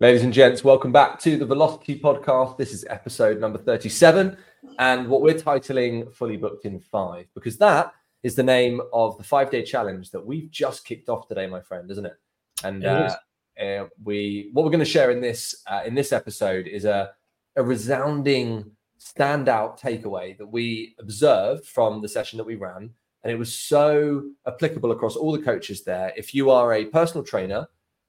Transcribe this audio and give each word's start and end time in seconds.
Ladies 0.00 0.22
and 0.22 0.32
gents, 0.32 0.62
welcome 0.62 0.92
back 0.92 1.18
to 1.18 1.36
the 1.36 1.44
Velocity 1.44 1.98
Podcast. 1.98 2.56
This 2.56 2.72
is 2.72 2.86
episode 2.88 3.40
number 3.40 3.58
37, 3.58 4.36
and 4.78 5.08
what 5.08 5.22
we're 5.22 5.34
titling 5.34 6.14
Fully 6.14 6.36
Booked 6.36 6.66
in 6.66 6.78
Five, 6.78 7.26
because 7.34 7.58
that 7.58 7.92
is 8.22 8.36
the 8.36 8.42
name 8.44 8.80
of 8.92 9.18
the 9.18 9.24
five 9.24 9.50
day 9.50 9.64
challenge 9.64 10.12
that 10.12 10.24
we've 10.24 10.52
just 10.52 10.84
kicked 10.84 11.08
off 11.08 11.26
today, 11.26 11.48
my 11.48 11.60
friend, 11.60 11.90
isn't 11.90 12.06
it? 12.06 12.12
And 12.62 12.84
uh, 12.84 13.16
uh, 13.60 13.86
we, 14.04 14.50
what 14.52 14.64
we're 14.64 14.70
going 14.70 14.78
to 14.78 14.84
share 14.84 15.10
in 15.10 15.20
this 15.20 15.64
uh, 15.66 15.82
in 15.84 15.96
this 15.96 16.12
episode 16.12 16.68
is 16.68 16.84
a, 16.84 17.10
a 17.56 17.64
resounding 17.64 18.70
standout 19.00 19.80
takeaway 19.80 20.38
that 20.38 20.46
we 20.46 20.94
observed 21.00 21.66
from 21.66 22.02
the 22.02 22.08
session 22.08 22.36
that 22.36 22.46
we 22.46 22.54
ran, 22.54 22.88
and 23.24 23.32
it 23.32 23.36
was 23.36 23.52
so 23.52 24.30
applicable 24.46 24.92
across 24.92 25.16
all 25.16 25.32
the 25.32 25.42
coaches 25.42 25.82
there. 25.82 26.12
If 26.16 26.36
you 26.36 26.50
are 26.52 26.74
a 26.74 26.84
personal 26.84 27.24
trainer 27.24 27.66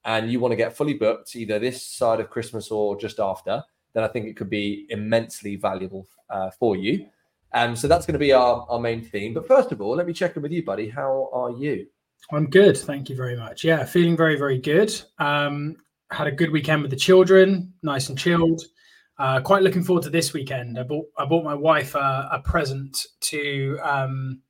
and 0.10 0.32
you 0.32 0.39
want 0.39 0.52
to 0.52 0.55
get 0.55 0.76
fully 0.76 0.96
booked 0.96 1.36
either 1.36 1.60
this 1.60 1.86
side 1.86 2.20
of 2.20 2.32
Christmas 2.32 2.71
or 2.71 3.00
just 3.00 3.20
after, 3.20 3.61
then 3.93 4.04
I 4.04 4.07
think 4.07 4.25
it 4.25 4.36
could 4.36 4.50
be 4.50 4.88
immensely 4.89 5.56
valuable 5.56 6.07
uh, 6.32 6.50
for 6.50 6.75
you. 6.75 7.06
And 7.54 7.78
so 7.78 7.88
that's 7.88 8.07
going 8.07 8.14
to 8.14 8.20
be 8.20 8.34
our, 8.34 8.65
our 8.70 8.79
main 8.79 9.04
theme. 9.04 9.36
But 9.36 9.48
first 9.48 9.71
of 9.71 9.82
all, 9.82 9.96
let 9.96 10.07
me 10.07 10.14
check 10.14 10.36
in 10.36 10.42
with 10.42 10.51
you, 10.51 10.65
buddy. 10.65 10.89
How 10.89 11.29
are 11.32 11.51
you? 11.51 11.86
I'm 12.32 12.50
good. 12.50 12.75
Thank 12.75 13.07
you 13.07 13.15
very 13.15 13.37
much. 13.37 13.64
Yeah, 13.64 13.86
feeling 13.86 14.18
very, 14.18 14.36
very 14.36 14.57
good. 14.57 14.92
Um, 15.20 15.75
had 16.10 16.26
a 16.26 16.32
good 16.32 16.50
weekend 16.50 16.82
with 16.82 16.89
the 16.89 16.98
children, 16.98 17.71
nice 17.84 18.10
and 18.10 18.18
chilled. 18.18 18.64
Uh, 19.20 19.39
quite 19.42 19.62
looking 19.62 19.84
forward 19.84 20.04
to 20.06 20.10
this 20.10 20.34
weekend. 20.34 20.79
I 20.79 20.84
bought 20.84 21.06
I 21.20 21.26
bought 21.26 21.43
my 21.43 21.54
wife 21.54 21.93
a, 21.93 22.29
a 22.32 22.39
present 22.39 23.06
to 23.21 23.78
um, 23.84 24.42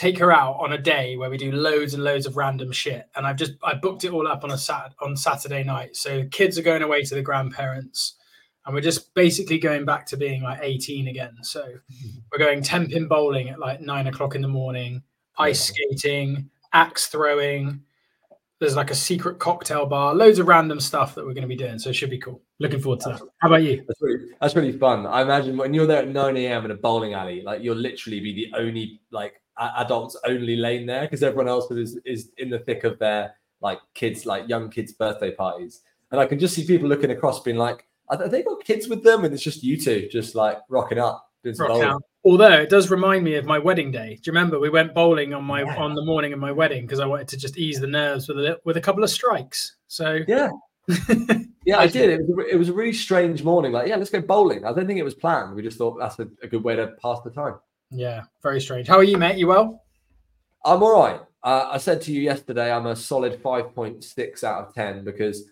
take 0.00 0.18
her 0.18 0.32
out 0.32 0.56
on 0.58 0.72
a 0.72 0.78
day 0.78 1.18
where 1.18 1.28
we 1.28 1.36
do 1.36 1.52
loads 1.52 1.92
and 1.92 2.02
loads 2.02 2.24
of 2.24 2.38
random 2.38 2.72
shit. 2.72 3.06
And 3.14 3.26
I've 3.26 3.36
just 3.36 3.52
I 3.62 3.74
booked 3.74 4.02
it 4.04 4.12
all 4.12 4.26
up 4.26 4.44
on 4.44 4.50
a 4.50 4.56
sat 4.56 4.94
on 5.02 5.14
Saturday 5.14 5.62
night. 5.62 5.94
So 5.94 6.24
kids 6.30 6.58
are 6.58 6.62
going 6.62 6.82
away 6.82 7.04
to 7.04 7.14
the 7.14 7.20
grandparents, 7.20 8.14
and 8.64 8.74
we're 8.74 8.80
just 8.80 9.12
basically 9.12 9.58
going 9.58 9.84
back 9.84 10.06
to 10.06 10.16
being 10.16 10.42
like 10.42 10.60
18 10.62 11.08
again. 11.08 11.36
So 11.42 11.66
we're 12.32 12.38
going 12.38 12.62
10 12.62 12.88
pin 12.88 13.08
bowling 13.08 13.50
at 13.50 13.58
like 13.58 13.82
nine 13.82 14.06
o'clock 14.06 14.34
in 14.34 14.40
the 14.40 14.48
morning, 14.48 15.02
ice 15.36 15.66
skating, 15.66 16.48
axe 16.72 17.08
throwing. 17.08 17.82
There's 18.58 18.76
like 18.76 18.90
a 18.90 18.94
secret 18.94 19.38
cocktail 19.38 19.84
bar, 19.84 20.14
loads 20.14 20.38
of 20.38 20.48
random 20.48 20.80
stuff 20.80 21.14
that 21.14 21.26
we're 21.26 21.34
going 21.34 21.42
to 21.42 21.48
be 21.48 21.56
doing. 21.56 21.78
So 21.78 21.90
it 21.90 21.96
should 21.96 22.10
be 22.10 22.18
cool. 22.18 22.40
Looking 22.60 22.80
forward 22.80 23.00
to 23.00 23.08
that. 23.10 23.22
How 23.38 23.48
about 23.48 23.62
you? 23.62 23.82
That's 23.88 24.02
really, 24.02 24.26
that's 24.38 24.54
really 24.54 24.76
fun. 24.76 25.06
I 25.06 25.22
imagine 25.22 25.56
when 25.56 25.72
you're 25.72 25.86
there 25.86 26.02
at 26.02 26.08
9 26.08 26.36
a.m. 26.36 26.66
in 26.66 26.70
a 26.70 26.74
bowling 26.74 27.14
alley, 27.14 27.40
like 27.40 27.62
you'll 27.62 27.74
literally 27.74 28.20
be 28.20 28.34
the 28.34 28.56
only 28.56 29.00
like 29.10 29.40
adults 29.58 30.16
only 30.26 30.56
lane 30.56 30.86
there 30.86 31.02
because 31.02 31.22
everyone 31.22 31.48
else 31.48 31.70
is 31.70 31.98
is 32.04 32.30
in 32.36 32.50
the 32.50 32.58
thick 32.58 32.84
of 32.84 32.98
their 32.98 33.34
like 33.62 33.78
kids, 33.94 34.26
like 34.26 34.48
young 34.48 34.70
kids' 34.70 34.92
birthday 34.92 35.30
parties. 35.32 35.80
And 36.10 36.20
I 36.20 36.26
can 36.26 36.38
just 36.38 36.54
see 36.54 36.66
people 36.66 36.88
looking 36.88 37.10
across, 37.10 37.42
being 37.42 37.56
like, 37.56 37.86
"Are 38.08 38.28
they 38.28 38.42
got 38.42 38.62
kids 38.62 38.88
with 38.88 39.02
them?" 39.02 39.24
And 39.24 39.32
it's 39.32 39.42
just 39.42 39.62
you 39.62 39.78
two, 39.78 40.08
just 40.12 40.34
like 40.34 40.58
rocking 40.68 40.98
up, 40.98 41.30
doing 41.42 41.54
some 41.54 41.68
Rock 41.68 41.82
out. 41.82 42.02
Although 42.24 42.52
it 42.52 42.68
does 42.68 42.90
remind 42.90 43.24
me 43.24 43.36
of 43.36 43.46
my 43.46 43.58
wedding 43.58 43.90
day. 43.90 44.16
Do 44.16 44.22
you 44.26 44.32
remember 44.32 44.60
we 44.60 44.68
went 44.68 44.92
bowling 44.92 45.32
on 45.32 45.44
my 45.44 45.62
yeah. 45.62 45.76
on 45.76 45.94
the 45.94 46.04
morning 46.04 46.34
of 46.34 46.38
my 46.38 46.52
wedding 46.52 46.82
because 46.82 47.00
I 47.00 47.06
wanted 47.06 47.28
to 47.28 47.38
just 47.38 47.56
ease 47.56 47.80
the 47.80 47.86
nerves 47.86 48.28
with 48.28 48.38
a 48.38 48.60
with 48.64 48.76
a 48.76 48.80
couple 48.80 49.02
of 49.02 49.08
strikes. 49.08 49.76
So 49.86 50.18
yeah, 50.28 50.50
yeah, 51.64 51.78
I 51.78 51.86
did. 51.86 52.10
It 52.10 52.26
was, 52.26 52.46
a, 52.46 52.54
it 52.54 52.58
was 52.58 52.68
a 52.68 52.72
really 52.72 52.92
strange 52.92 53.42
morning. 53.42 53.72
Like, 53.72 53.88
yeah, 53.88 53.96
let's 53.96 54.10
go 54.10 54.20
bowling. 54.20 54.64
I 54.64 54.72
don't 54.72 54.86
think 54.86 54.98
it 54.98 55.04
was 55.04 55.14
planned. 55.14 55.54
We 55.54 55.62
just 55.62 55.78
thought 55.78 55.98
that's 55.98 56.18
a, 56.18 56.28
a 56.42 56.46
good 56.46 56.64
way 56.64 56.76
to 56.76 56.88
pass 57.02 57.20
the 57.22 57.30
time. 57.30 57.56
Yeah, 57.90 58.22
very 58.42 58.60
strange. 58.60 58.88
How 58.88 58.96
are 58.96 59.04
you, 59.04 59.18
mate? 59.18 59.36
You 59.36 59.48
well? 59.48 59.82
I'm 60.64 60.82
all 60.82 60.94
right. 60.94 61.20
Uh, 61.42 61.68
I 61.70 61.78
said 61.78 62.02
to 62.02 62.12
you 62.12 62.20
yesterday, 62.20 62.70
I'm 62.70 62.86
a 62.86 62.94
solid 62.94 63.42
5.6 63.42 64.44
out 64.44 64.68
of 64.68 64.74
10 64.74 65.04
because 65.04 65.44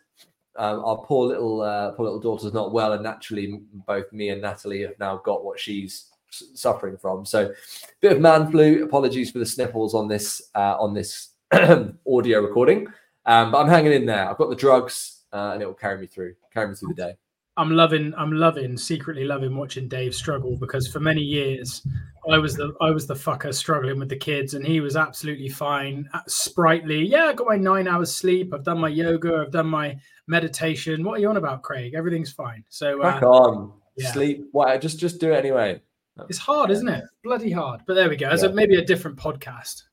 um, 0.59 0.85
our 0.85 0.99
poor 0.99 1.27
little 1.27 1.63
uh, 1.63 1.93
poor 1.93 2.05
little 2.05 2.21
daughter's 2.21 2.53
not 2.53 2.73
well, 2.73 2.93
and 2.93 3.03
naturally, 3.03 3.61
both 3.87 4.13
me 4.13 4.31
and 4.31 4.43
Natalie 4.43 4.83
have 4.83 4.99
now 4.99 5.19
got 5.19 5.45
what 5.45 5.59
she's 5.59 6.09
suffering 6.31 6.97
from. 6.97 7.25
So, 7.25 7.53
bit 8.01 8.13
of 8.13 8.21
man 8.21 8.51
flu. 8.51 8.85
Apologies 8.85 9.31
for 9.31 9.39
the 9.39 9.47
sniffles 9.47 9.95
on 9.95 10.09
this 10.09 10.43
uh, 10.57 10.77
on 10.79 10.95
this 10.95 11.29
audio 11.53 12.41
recording, 12.41 12.89
um, 13.25 13.53
but 13.53 13.59
I'm 13.59 13.69
hanging 13.69 13.93
in 13.93 14.05
there. 14.05 14.29
I've 14.29 14.37
got 14.37 14.51
the 14.51 14.57
drugs, 14.57 15.18
uh, 15.33 15.51
and 15.53 15.63
it 15.63 15.67
will 15.67 15.75
carry 15.75 16.01
me 16.01 16.07
through, 16.07 16.35
carry 16.53 16.69
me 16.69 16.75
through 16.75 16.89
the 16.89 16.95
day. 16.95 17.15
I'm 17.57 17.73
loving, 17.73 18.15
I'm 18.17 18.33
loving, 18.33 18.77
secretly 18.77 19.25
loving 19.25 19.57
watching 19.57 19.89
Dave 19.89 20.15
struggle 20.15 20.57
because 20.57 20.87
for 20.87 21.01
many 21.01 21.23
years 21.23 21.85
I 22.31 22.39
was 22.39 22.55
the 22.55 22.73
I 22.81 22.91
was 22.91 23.07
the 23.07 23.15
fucker 23.15 23.53
struggling 23.53 23.99
with 23.99 24.09
the 24.09 24.17
kids, 24.17 24.55
and 24.55 24.65
he 24.65 24.81
was 24.81 24.97
absolutely 24.97 25.49
fine, 25.49 26.09
uh, 26.15 26.21
sprightly. 26.29 27.05
Yeah, 27.05 27.25
I 27.25 27.33
got 27.33 27.49
my 27.49 27.57
nine 27.57 27.89
hours 27.89 28.15
sleep. 28.15 28.55
I've 28.55 28.65
done 28.65 28.79
my 28.79 28.89
yoga. 28.89 29.43
I've 29.45 29.51
done 29.51 29.67
my 29.67 29.99
meditation. 30.29 31.03
What 31.03 31.19
are 31.19 31.21
you 31.21 31.31
on 31.31 31.37
about, 31.37 31.63
Craig? 31.63 31.95
Everything's 31.95 32.33
fine. 32.33 32.65
So 32.69 33.03
back 33.03 33.23
uh, 33.23 33.31
on 33.31 33.73
yeah. 33.97 34.13
sleep. 34.13 34.47
Why? 34.53 34.79
Just 34.79 35.01
just 35.01 35.21
do 35.21 35.33
it 35.33 35.37
anyway. 35.37 35.81
It's 36.29 36.39
hard, 36.39 36.71
isn't 36.71 36.89
it? 36.89 37.05
Bloody 37.25 37.51
hard. 37.51 37.81
But 37.87 37.95
there 37.95 38.09
we 38.09 38.17
go. 38.17 38.29
As 38.29 38.43
yeah. 38.43 38.51
a, 38.51 38.53
maybe 38.53 38.77
a 38.77 38.85
different 38.85 39.17
podcast. 39.17 39.85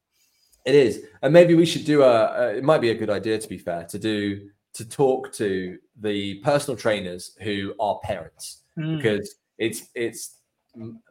It 0.65 0.75
is, 0.75 1.03
and 1.21 1.31
maybe 1.31 1.53
we 1.53 1.65
should 1.65 1.85
do 1.85 2.03
a, 2.03 2.25
a. 2.25 2.57
It 2.57 2.63
might 2.63 2.81
be 2.81 2.89
a 2.89 2.95
good 2.95 3.09
idea, 3.09 3.37
to 3.37 3.47
be 3.47 3.57
fair, 3.57 3.85
to 3.85 3.97
do 3.97 4.49
to 4.75 4.87
talk 4.87 5.31
to 5.33 5.77
the 6.01 6.35
personal 6.35 6.77
trainers 6.77 7.35
who 7.41 7.73
are 7.79 7.99
parents 8.03 8.63
mm. 8.77 8.97
because 8.97 9.35
it's 9.57 9.87
it's 9.95 10.37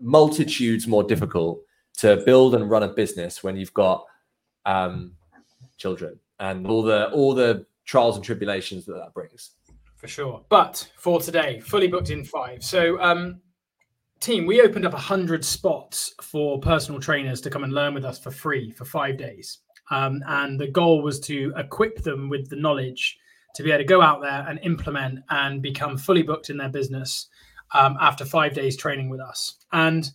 multitudes 0.01 0.87
more 0.87 1.03
difficult 1.03 1.61
to 1.97 2.23
build 2.27 2.55
and 2.55 2.71
run 2.71 2.83
a 2.83 2.89
business 2.89 3.43
when 3.43 3.57
you've 3.57 3.73
got 3.75 4.05
um, 4.67 5.13
children 5.79 6.19
and 6.41 6.67
all 6.67 6.83
the 6.83 7.11
all 7.11 7.35
the 7.35 7.65
trials 7.85 8.17
and 8.17 8.25
tribulations 8.25 8.85
that 8.85 8.95
that 8.95 9.15
brings. 9.15 9.53
For 9.97 10.09
sure. 10.09 10.45
But 10.51 10.91
for 10.99 11.21
today, 11.21 11.61
fully 11.61 11.89
booked 11.89 12.11
in 12.11 12.25
five. 12.25 12.63
So, 12.63 13.01
um, 13.01 13.41
team, 14.21 14.45
we 14.45 14.61
opened 14.61 14.85
up 14.85 14.93
a 14.93 14.99
hundred 14.99 15.43
spots 15.43 16.15
for 16.21 16.61
personal 16.61 17.01
trainers 17.01 17.41
to 17.43 17.51
come 17.51 17.65
and 17.65 17.73
learn 17.73 17.95
with 17.95 18.05
us 18.05 18.19
for 18.19 18.31
free 18.31 18.71
for 18.71 18.85
five 18.85 19.17
days. 19.17 19.61
Um, 19.91 20.23
and 20.27 20.61
the 20.61 20.67
goal 20.67 21.03
was 21.03 21.21
to 21.21 21.55
equip 21.57 22.03
them 22.03 22.29
with 22.29 22.51
the 22.51 22.57
knowledge 22.57 23.19
to 23.55 23.63
be 23.63 23.71
able 23.71 23.79
to 23.79 23.85
go 23.85 24.03
out 24.03 24.21
there 24.21 24.45
and 24.49 24.59
implement 24.63 25.21
and 25.31 25.63
become 25.63 25.97
fully 25.97 26.23
booked 26.23 26.51
in 26.51 26.57
their 26.57 26.69
business 26.69 27.29
um, 27.73 27.97
after 28.01 28.25
five 28.25 28.55
days 28.55 28.77
training 28.77 29.09
with 29.09 29.21
us. 29.21 29.57
And 29.73 30.11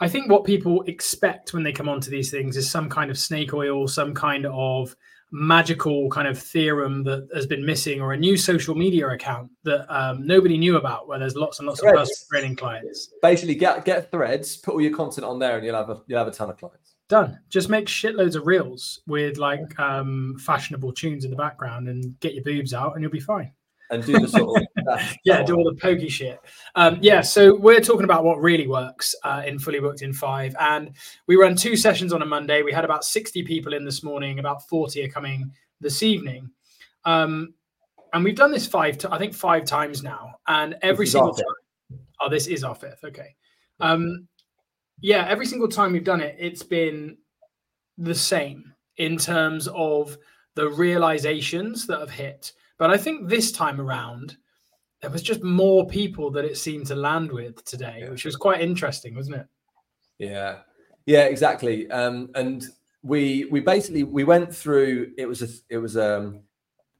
I 0.00 0.08
think 0.08 0.30
what 0.30 0.44
people 0.44 0.82
expect 0.82 1.52
when 1.52 1.62
they 1.62 1.72
come 1.72 1.88
onto 1.88 2.10
these 2.10 2.30
things 2.30 2.56
is 2.56 2.70
some 2.70 2.88
kind 2.88 3.10
of 3.10 3.18
snake 3.18 3.52
oil, 3.52 3.88
some 3.88 4.14
kind 4.14 4.46
of 4.46 4.94
magical 5.30 6.08
kind 6.08 6.26
of 6.26 6.38
theorem 6.38 7.04
that 7.04 7.28
has 7.34 7.46
been 7.46 7.64
missing, 7.64 8.00
or 8.00 8.12
a 8.12 8.16
new 8.16 8.36
social 8.36 8.74
media 8.74 9.08
account 9.08 9.50
that 9.64 9.86
um, 9.94 10.26
nobody 10.26 10.56
knew 10.56 10.76
about, 10.76 11.08
where 11.08 11.18
there's 11.18 11.36
lots 11.36 11.58
and 11.58 11.68
lots 11.68 11.80
threads. 11.80 11.96
of 11.96 12.06
personal 12.06 12.26
training 12.30 12.56
clients. 12.56 13.12
Basically, 13.22 13.54
get 13.54 13.84
get 13.84 14.10
threads, 14.10 14.56
put 14.56 14.74
all 14.74 14.80
your 14.80 14.94
content 14.94 15.26
on 15.26 15.38
there, 15.38 15.56
and 15.56 15.66
you'll 15.66 15.76
have 15.76 15.90
a 15.90 16.00
you'll 16.06 16.18
have 16.18 16.28
a 16.28 16.32
ton 16.32 16.50
of 16.50 16.56
clients. 16.56 16.94
Done. 17.08 17.38
Just 17.48 17.70
make 17.70 17.86
shitloads 17.86 18.36
of 18.36 18.46
reels 18.46 19.00
with 19.06 19.38
like 19.38 19.78
um, 19.80 20.36
fashionable 20.38 20.92
tunes 20.92 21.24
in 21.24 21.30
the 21.30 21.36
background 21.36 21.88
and 21.88 22.18
get 22.20 22.34
your 22.34 22.44
boobs 22.44 22.74
out 22.74 22.94
and 22.94 23.02
you'll 23.02 23.10
be 23.10 23.18
fine. 23.20 23.52
And 23.90 24.04
do 24.04 24.18
the 24.18 24.28
sort 24.28 24.60
of 24.86 25.16
yeah, 25.24 25.42
do 25.42 25.56
all 25.56 25.64
the 25.64 25.80
pokey 25.80 26.10
shit. 26.10 26.38
Um, 26.74 26.98
yeah, 27.00 27.22
so 27.22 27.56
we're 27.56 27.80
talking 27.80 28.04
about 28.04 28.22
what 28.22 28.38
really 28.38 28.66
works 28.66 29.14
uh, 29.24 29.42
in 29.46 29.58
fully 29.58 29.80
booked 29.80 30.02
in 30.02 30.12
five, 30.12 30.54
and 30.60 30.90
we 31.26 31.36
run 31.36 31.56
two 31.56 31.74
sessions 31.74 32.12
on 32.12 32.20
a 32.20 32.26
Monday. 32.26 32.60
We 32.60 32.70
had 32.70 32.84
about 32.84 33.02
sixty 33.02 33.42
people 33.42 33.72
in 33.72 33.86
this 33.86 34.02
morning. 34.02 34.40
About 34.40 34.68
forty 34.68 35.02
are 35.02 35.08
coming 35.08 35.50
this 35.80 36.02
evening, 36.02 36.50
um, 37.06 37.54
and 38.12 38.22
we've 38.22 38.36
done 38.36 38.52
this 38.52 38.66
five. 38.66 38.98
I 39.10 39.16
think 39.16 39.32
five 39.32 39.64
times 39.64 40.02
now, 40.02 40.34
and 40.46 40.76
every 40.82 41.06
single 41.06 41.32
time. 41.32 41.46
Oh, 42.20 42.28
this 42.28 42.46
is 42.46 42.64
our 42.64 42.74
fifth. 42.74 43.02
Okay. 43.04 43.34
Um, 43.80 44.28
yeah, 45.00 45.26
every 45.28 45.46
single 45.46 45.68
time 45.68 45.92
we've 45.92 46.04
done 46.04 46.20
it, 46.20 46.36
it's 46.38 46.62
been 46.62 47.16
the 47.96 48.14
same 48.14 48.72
in 48.96 49.16
terms 49.16 49.68
of 49.68 50.16
the 50.54 50.68
realizations 50.68 51.86
that 51.86 52.00
have 52.00 52.10
hit. 52.10 52.52
But 52.78 52.90
I 52.90 52.96
think 52.96 53.28
this 53.28 53.52
time 53.52 53.80
around, 53.80 54.36
there 55.00 55.10
was 55.10 55.22
just 55.22 55.42
more 55.42 55.86
people 55.86 56.30
that 56.32 56.44
it 56.44 56.56
seemed 56.56 56.86
to 56.86 56.94
land 56.94 57.30
with 57.30 57.64
today, 57.64 58.00
yeah. 58.00 58.10
which 58.10 58.24
was 58.24 58.36
quite 58.36 58.60
interesting, 58.60 59.14
wasn't 59.14 59.36
it? 59.36 59.46
Yeah, 60.18 60.58
yeah, 61.06 61.24
exactly. 61.24 61.88
Um, 61.90 62.30
and 62.34 62.64
we 63.02 63.44
we 63.46 63.60
basically 63.60 64.02
we 64.02 64.24
went 64.24 64.54
through. 64.54 65.12
It 65.16 65.26
was 65.26 65.42
a 65.42 65.48
it 65.70 65.78
was 65.78 65.96
um 65.96 66.40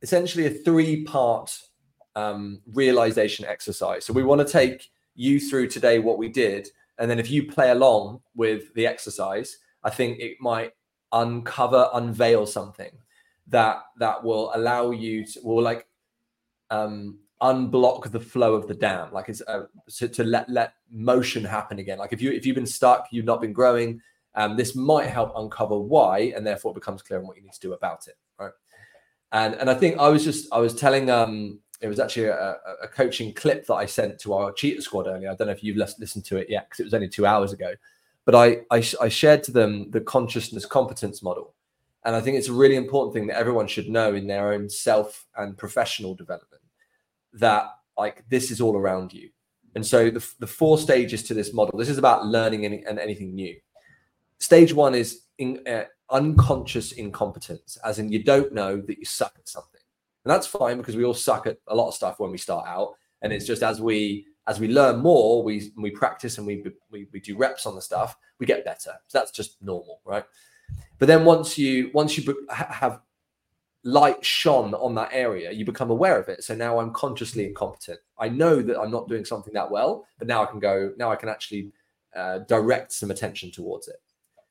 essentially 0.02 0.46
a 0.46 0.50
three 0.50 1.02
part 1.04 1.58
um, 2.14 2.60
realization 2.72 3.44
exercise. 3.44 4.04
So 4.04 4.12
we 4.12 4.22
want 4.24 4.46
to 4.46 4.52
take 4.52 4.88
you 5.14 5.40
through 5.40 5.68
today 5.68 5.98
what 5.98 6.18
we 6.18 6.28
did 6.28 6.68
and 6.98 7.10
then 7.10 7.18
if 7.18 7.30
you 7.30 7.46
play 7.46 7.70
along 7.70 8.20
with 8.34 8.72
the 8.74 8.86
exercise, 8.86 9.58
I 9.84 9.90
think 9.90 10.18
it 10.18 10.36
might 10.40 10.72
uncover, 11.12 11.88
unveil 11.94 12.46
something 12.46 12.90
that 13.46 13.78
that 13.98 14.22
will 14.22 14.50
allow 14.54 14.90
you 14.90 15.24
to 15.24 15.40
will 15.42 15.62
like 15.62 15.86
um 16.70 17.18
unblock 17.40 18.10
the 18.10 18.20
flow 18.20 18.54
of 18.54 18.68
the 18.68 18.74
dam. 18.74 19.12
Like 19.12 19.28
it's 19.28 19.40
uh, 19.46 19.66
to, 19.96 20.08
to 20.08 20.24
let 20.24 20.50
let 20.50 20.74
motion 20.90 21.44
happen 21.44 21.78
again. 21.78 21.98
Like 21.98 22.12
if 22.12 22.20
you 22.20 22.32
if 22.32 22.44
you've 22.44 22.56
been 22.56 22.66
stuck 22.66 23.08
you've 23.10 23.24
not 23.24 23.40
been 23.40 23.52
growing 23.52 24.00
um 24.34 24.56
this 24.56 24.74
might 24.74 25.08
help 25.08 25.32
uncover 25.36 25.78
why 25.78 26.32
and 26.36 26.46
therefore 26.46 26.72
it 26.72 26.74
becomes 26.74 27.02
clear 27.02 27.18
on 27.18 27.26
what 27.26 27.36
you 27.36 27.42
need 27.42 27.52
to 27.52 27.60
do 27.60 27.72
about 27.72 28.06
it 28.06 28.14
right? 28.38 28.52
And 29.32 29.54
and 29.54 29.68
i 29.68 29.74
think 29.74 29.98
i 29.98 30.08
was 30.08 30.24
just 30.24 30.50
i 30.52 30.58
was 30.58 30.74
telling 30.74 31.10
um 31.10 31.60
it 31.80 31.88
was 31.88 32.00
actually 32.00 32.26
a, 32.26 32.56
a, 32.82 32.88
coaching 32.88 33.32
clip 33.32 33.66
that 33.66 33.74
I 33.74 33.86
sent 33.86 34.18
to 34.20 34.34
our 34.34 34.52
cheater 34.52 34.80
squad 34.80 35.06
earlier. 35.06 35.30
I 35.30 35.34
don't 35.34 35.46
know 35.46 35.52
if 35.52 35.62
you've 35.62 35.76
listened 35.76 36.24
to 36.24 36.36
it 36.36 36.50
yet 36.50 36.68
because 36.68 36.80
it 36.80 36.84
was 36.84 36.94
only 36.94 37.08
two 37.08 37.24
hours 37.24 37.52
ago, 37.52 37.74
but 38.24 38.34
I, 38.34 38.62
I, 38.70 38.82
I 39.00 39.08
shared 39.08 39.42
to 39.44 39.52
them 39.52 39.90
the 39.90 40.00
consciousness 40.00 40.66
competence 40.66 41.22
model, 41.22 41.54
and 42.04 42.16
I 42.16 42.20
think 42.20 42.36
it's 42.36 42.48
a 42.48 42.52
really 42.52 42.76
important 42.76 43.14
thing 43.14 43.26
that 43.28 43.36
everyone 43.36 43.68
should 43.68 43.88
know 43.88 44.14
in 44.14 44.26
their 44.26 44.52
own 44.52 44.68
self 44.68 45.26
and 45.36 45.56
professional 45.56 46.14
development 46.14 46.62
that 47.34 47.66
like 47.96 48.24
this 48.28 48.50
is 48.50 48.60
all 48.60 48.76
around 48.76 49.12
you. 49.12 49.28
And 49.74 49.86
so 49.86 50.10
the, 50.10 50.26
the 50.38 50.46
four 50.46 50.78
stages 50.78 51.22
to 51.24 51.34
this 51.34 51.52
model, 51.52 51.78
this 51.78 51.88
is 51.88 51.98
about 51.98 52.26
learning 52.26 52.64
any, 52.64 52.84
and 52.84 52.98
anything 52.98 53.34
new. 53.34 53.56
Stage 54.38 54.72
one 54.72 54.94
is 54.94 55.22
in, 55.38 55.62
uh, 55.66 55.84
unconscious 56.10 56.92
incompetence, 56.92 57.76
as 57.84 57.98
in 57.98 58.10
you 58.10 58.22
don't 58.22 58.52
know 58.52 58.80
that 58.80 58.98
you 58.98 59.04
suck 59.04 59.34
at 59.38 59.48
something. 59.48 59.77
And 60.28 60.34
that's 60.34 60.46
fine 60.46 60.76
because 60.76 60.94
we 60.94 61.06
all 61.06 61.14
suck 61.14 61.46
at 61.46 61.56
a 61.68 61.74
lot 61.74 61.88
of 61.88 61.94
stuff 61.94 62.20
when 62.20 62.30
we 62.30 62.36
start 62.36 62.66
out. 62.68 62.92
And 63.22 63.32
it's 63.32 63.46
just 63.46 63.62
as 63.62 63.80
we 63.80 64.26
as 64.46 64.60
we 64.60 64.68
learn 64.68 64.98
more, 65.00 65.42
we 65.42 65.72
we 65.78 65.90
practice 65.90 66.36
and 66.36 66.46
we 66.46 66.62
we, 66.90 67.06
we 67.14 67.20
do 67.20 67.34
reps 67.34 67.64
on 67.64 67.74
the 67.74 67.80
stuff, 67.80 68.14
we 68.38 68.44
get 68.44 68.62
better. 68.62 68.92
So 69.06 69.18
that's 69.18 69.30
just 69.30 69.56
normal, 69.62 70.02
right? 70.04 70.26
But 70.98 71.06
then 71.06 71.24
once 71.24 71.56
you 71.56 71.90
once 71.94 72.18
you 72.18 72.46
have 72.50 73.00
light 73.84 74.22
shone 74.22 74.74
on 74.74 74.94
that 74.96 75.08
area, 75.12 75.50
you 75.50 75.64
become 75.64 75.90
aware 75.90 76.20
of 76.20 76.28
it. 76.28 76.44
So 76.44 76.54
now 76.54 76.78
I'm 76.78 76.92
consciously 76.92 77.46
incompetent. 77.46 78.00
I 78.18 78.28
know 78.28 78.60
that 78.60 78.78
I'm 78.78 78.90
not 78.90 79.08
doing 79.08 79.24
something 79.24 79.54
that 79.54 79.70
well, 79.70 80.04
but 80.18 80.28
now 80.28 80.42
I 80.42 80.46
can 80.46 80.60
go. 80.60 80.92
Now 80.98 81.10
I 81.10 81.16
can 81.16 81.30
actually 81.30 81.72
uh, 82.14 82.40
direct 82.40 82.92
some 82.92 83.10
attention 83.10 83.50
towards 83.50 83.88
it. 83.88 83.96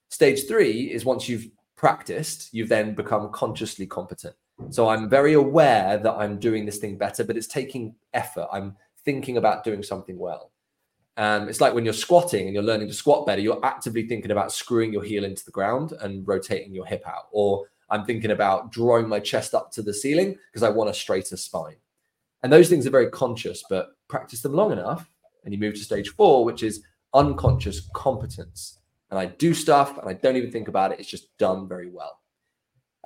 Stage 0.10 0.48
three 0.48 0.92
is 0.92 1.06
once 1.06 1.30
you've 1.30 1.52
practiced, 1.76 2.50
you've 2.52 2.68
then 2.68 2.96
become 2.96 3.32
consciously 3.32 3.86
competent. 3.86 4.34
So 4.70 4.90
I'm 4.90 5.10
very 5.10 5.34
aware 5.34 5.98
that 5.98 6.14
I'm 6.14 6.40
doing 6.40 6.66
this 6.66 6.78
thing 6.78 6.98
better, 6.98 7.24
but 7.24 7.38
it's 7.38 7.48
taking 7.48 7.96
effort. 8.14 8.48
I'm 8.52 8.76
thinking 9.06 9.38
about 9.38 9.64
doing 9.64 9.84
something 9.84 10.18
well. 10.18 10.52
Um, 11.16 11.50
it's 11.50 11.62
like 11.62 11.74
when 11.74 11.86
you're 11.86 11.94
squatting 11.94 12.46
and 12.46 12.54
you're 12.54 12.64
learning 12.64 12.88
to 12.88 12.94
squat 12.94 13.26
better, 13.26 13.42
you're 13.42 13.64
actively 13.66 14.08
thinking 14.08 14.32
about 14.32 14.52
screwing 14.52 14.94
your 14.94 15.04
heel 15.04 15.26
into 15.26 15.46
the 15.46 15.52
ground 15.52 15.94
and 16.02 16.28
rotating 16.28 16.74
your 16.74 16.86
hip 16.86 17.04
out. 17.08 17.28
Or 17.32 17.66
I'm 17.90 18.06
thinking 18.06 18.32
about 18.32 18.72
drawing 18.72 19.08
my 19.08 19.20
chest 19.20 19.56
up 19.56 19.72
to 19.74 19.82
the 19.82 19.94
ceiling 19.94 20.38
because 20.52 20.64
I 20.64 20.70
want 20.70 20.90
a 20.90 20.94
straighter 20.94 21.38
spine. 21.38 21.78
And 22.44 22.54
those 22.54 22.70
things 22.70 22.86
are 22.86 22.92
very 22.92 23.10
conscious, 23.10 23.64
but 23.70 23.90
practice 24.08 24.42
them 24.42 24.54
long 24.54 24.72
enough 24.72 25.10
and 25.44 25.54
you 25.54 25.60
move 25.60 25.74
to 25.76 25.80
stage 25.80 26.10
four, 26.10 26.46
which 26.46 26.62
is 26.62 26.84
unconscious 27.14 27.90
competence 27.94 28.78
and 29.10 29.20
I 29.20 29.28
do 29.28 29.54
stuff 29.54 29.98
and 29.98 30.10
I 30.10 30.14
don't 30.14 30.36
even 30.36 30.52
think 30.52 30.68
about 30.68 30.92
it. 30.92 31.00
It's 31.00 31.10
just 31.10 31.36
done 31.38 31.68
very 31.68 31.90
well. 31.90 32.20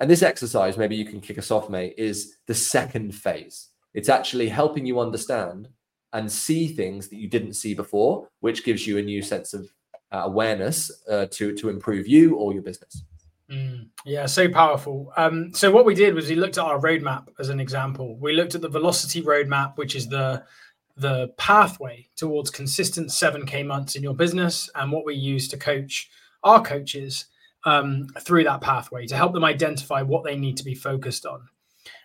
And 0.02 0.10
this 0.10 0.22
exercise, 0.22 0.76
maybe 0.76 0.96
you 0.96 1.04
can 1.04 1.20
kick 1.20 1.38
us 1.38 1.52
off, 1.52 1.70
mate, 1.70 1.94
is 1.96 2.38
the 2.48 2.54
second 2.54 3.14
phase. 3.14 3.68
It's 3.94 4.08
actually 4.08 4.48
helping 4.48 4.84
you 4.84 4.98
understand 4.98 5.68
and 6.12 6.30
see 6.30 6.66
things 6.66 7.06
that 7.06 7.18
you 7.18 7.28
didn't 7.28 7.52
see 7.52 7.72
before, 7.72 8.28
which 8.40 8.64
gives 8.64 8.84
you 8.84 8.98
a 8.98 9.02
new 9.02 9.22
sense 9.22 9.54
of 9.54 9.72
uh, 10.10 10.22
awareness 10.24 10.90
uh, 11.08 11.26
to 11.30 11.54
to 11.54 11.68
improve 11.68 12.08
you 12.08 12.34
or 12.34 12.52
your 12.52 12.64
business. 12.64 13.04
Mm, 13.48 13.90
yeah, 14.04 14.26
so 14.26 14.48
powerful. 14.48 15.12
Um, 15.16 15.54
so 15.54 15.70
what 15.70 15.84
we 15.84 15.94
did 15.94 16.16
was 16.16 16.28
we 16.28 16.34
looked 16.34 16.58
at 16.58 16.64
our 16.64 16.80
roadmap 16.80 17.28
as 17.38 17.48
an 17.48 17.60
example. 17.60 18.16
We 18.16 18.32
looked 18.32 18.56
at 18.56 18.60
the 18.60 18.68
velocity 18.68 19.22
roadmap, 19.22 19.76
which 19.76 19.94
is 19.94 20.08
the 20.08 20.42
the 20.96 21.28
pathway 21.36 22.08
towards 22.16 22.50
consistent 22.50 23.10
7K 23.10 23.64
months 23.64 23.94
in 23.94 24.02
your 24.02 24.14
business 24.14 24.68
and 24.74 24.90
what 24.90 25.04
we 25.04 25.14
use 25.14 25.46
to 25.48 25.56
coach 25.56 26.10
our 26.42 26.60
coaches 26.60 27.26
um, 27.64 28.06
through 28.20 28.44
that 28.44 28.60
pathway 28.60 29.06
to 29.06 29.16
help 29.16 29.32
them 29.32 29.44
identify 29.44 30.02
what 30.02 30.24
they 30.24 30.36
need 30.36 30.56
to 30.56 30.64
be 30.64 30.74
focused 30.74 31.26
on. 31.26 31.48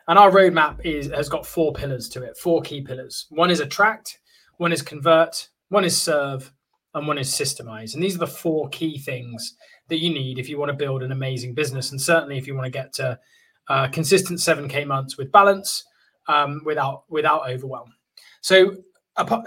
And 0.08 0.18
our 0.18 0.32
roadmap 0.32 0.86
is 0.86 1.12
has 1.12 1.30
got 1.30 1.46
four 1.46 1.74
pillars 1.74 2.08
to 2.10 2.24
it, 2.24 2.38
four 2.38 2.62
key 2.62 2.82
pillars. 2.82 3.28
One 3.30 3.52
is 3.52 3.60
attract, 3.60 4.20
one 4.58 4.72
is 4.72 4.82
convert, 4.82 5.50
one 5.70 5.84
is 5.84 6.02
serve, 6.02 6.52
and 6.94 7.08
one 7.08 7.18
is 7.18 7.30
systemize. 7.30 7.94
And 7.94 8.02
these 8.02 8.16
are 8.16 8.20
the 8.20 8.28
four 8.28 8.70
key 8.70 8.98
things 8.98 9.56
that 9.90 10.00
you 10.00 10.10
need 10.10 10.40
if 10.40 10.50
you 10.50 10.58
want 10.58 10.70
to 10.70 10.78
build 10.78 11.04
an 11.04 11.12
amazing 11.12 11.54
business, 11.54 11.92
and 11.92 12.02
certainly 12.02 12.38
if 12.38 12.48
you 12.48 12.56
want 12.56 12.66
to 12.66 12.72
get 12.72 12.94
to 12.94 13.20
uh, 13.68 13.88
consistent 13.90 14.40
7K 14.40 14.88
months 14.88 15.18
with 15.18 15.32
balance, 15.32 15.84
um, 16.28 16.62
without 16.66 17.04
without 17.10 17.50
overwhelm. 17.50 17.94
So 18.42 18.78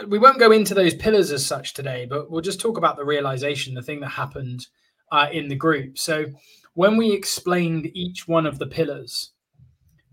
we 0.09 0.19
won't 0.19 0.41
go 0.41 0.51
into 0.51 0.75
those 0.75 0.95
pillars 0.95 1.31
as 1.31 1.47
such 1.47 1.75
today, 1.75 2.07
but 2.09 2.31
we'll 2.31 2.41
just 2.41 2.61
talk 2.61 2.77
about 2.77 2.97
the 2.97 3.05
realization, 3.05 3.75
the 3.75 3.83
thing 3.83 4.01
that 4.01 4.09
happened 4.09 4.67
uh, 5.11 5.29
in 5.33 5.49
the 5.49 5.57
group. 5.57 5.99
So 5.99 6.27
when 6.75 6.97
we 6.97 7.13
explained 7.13 7.91
each 7.95 8.29
one 8.29 8.47
of 8.47 8.59
the 8.59 8.67
pillars, 8.67 9.33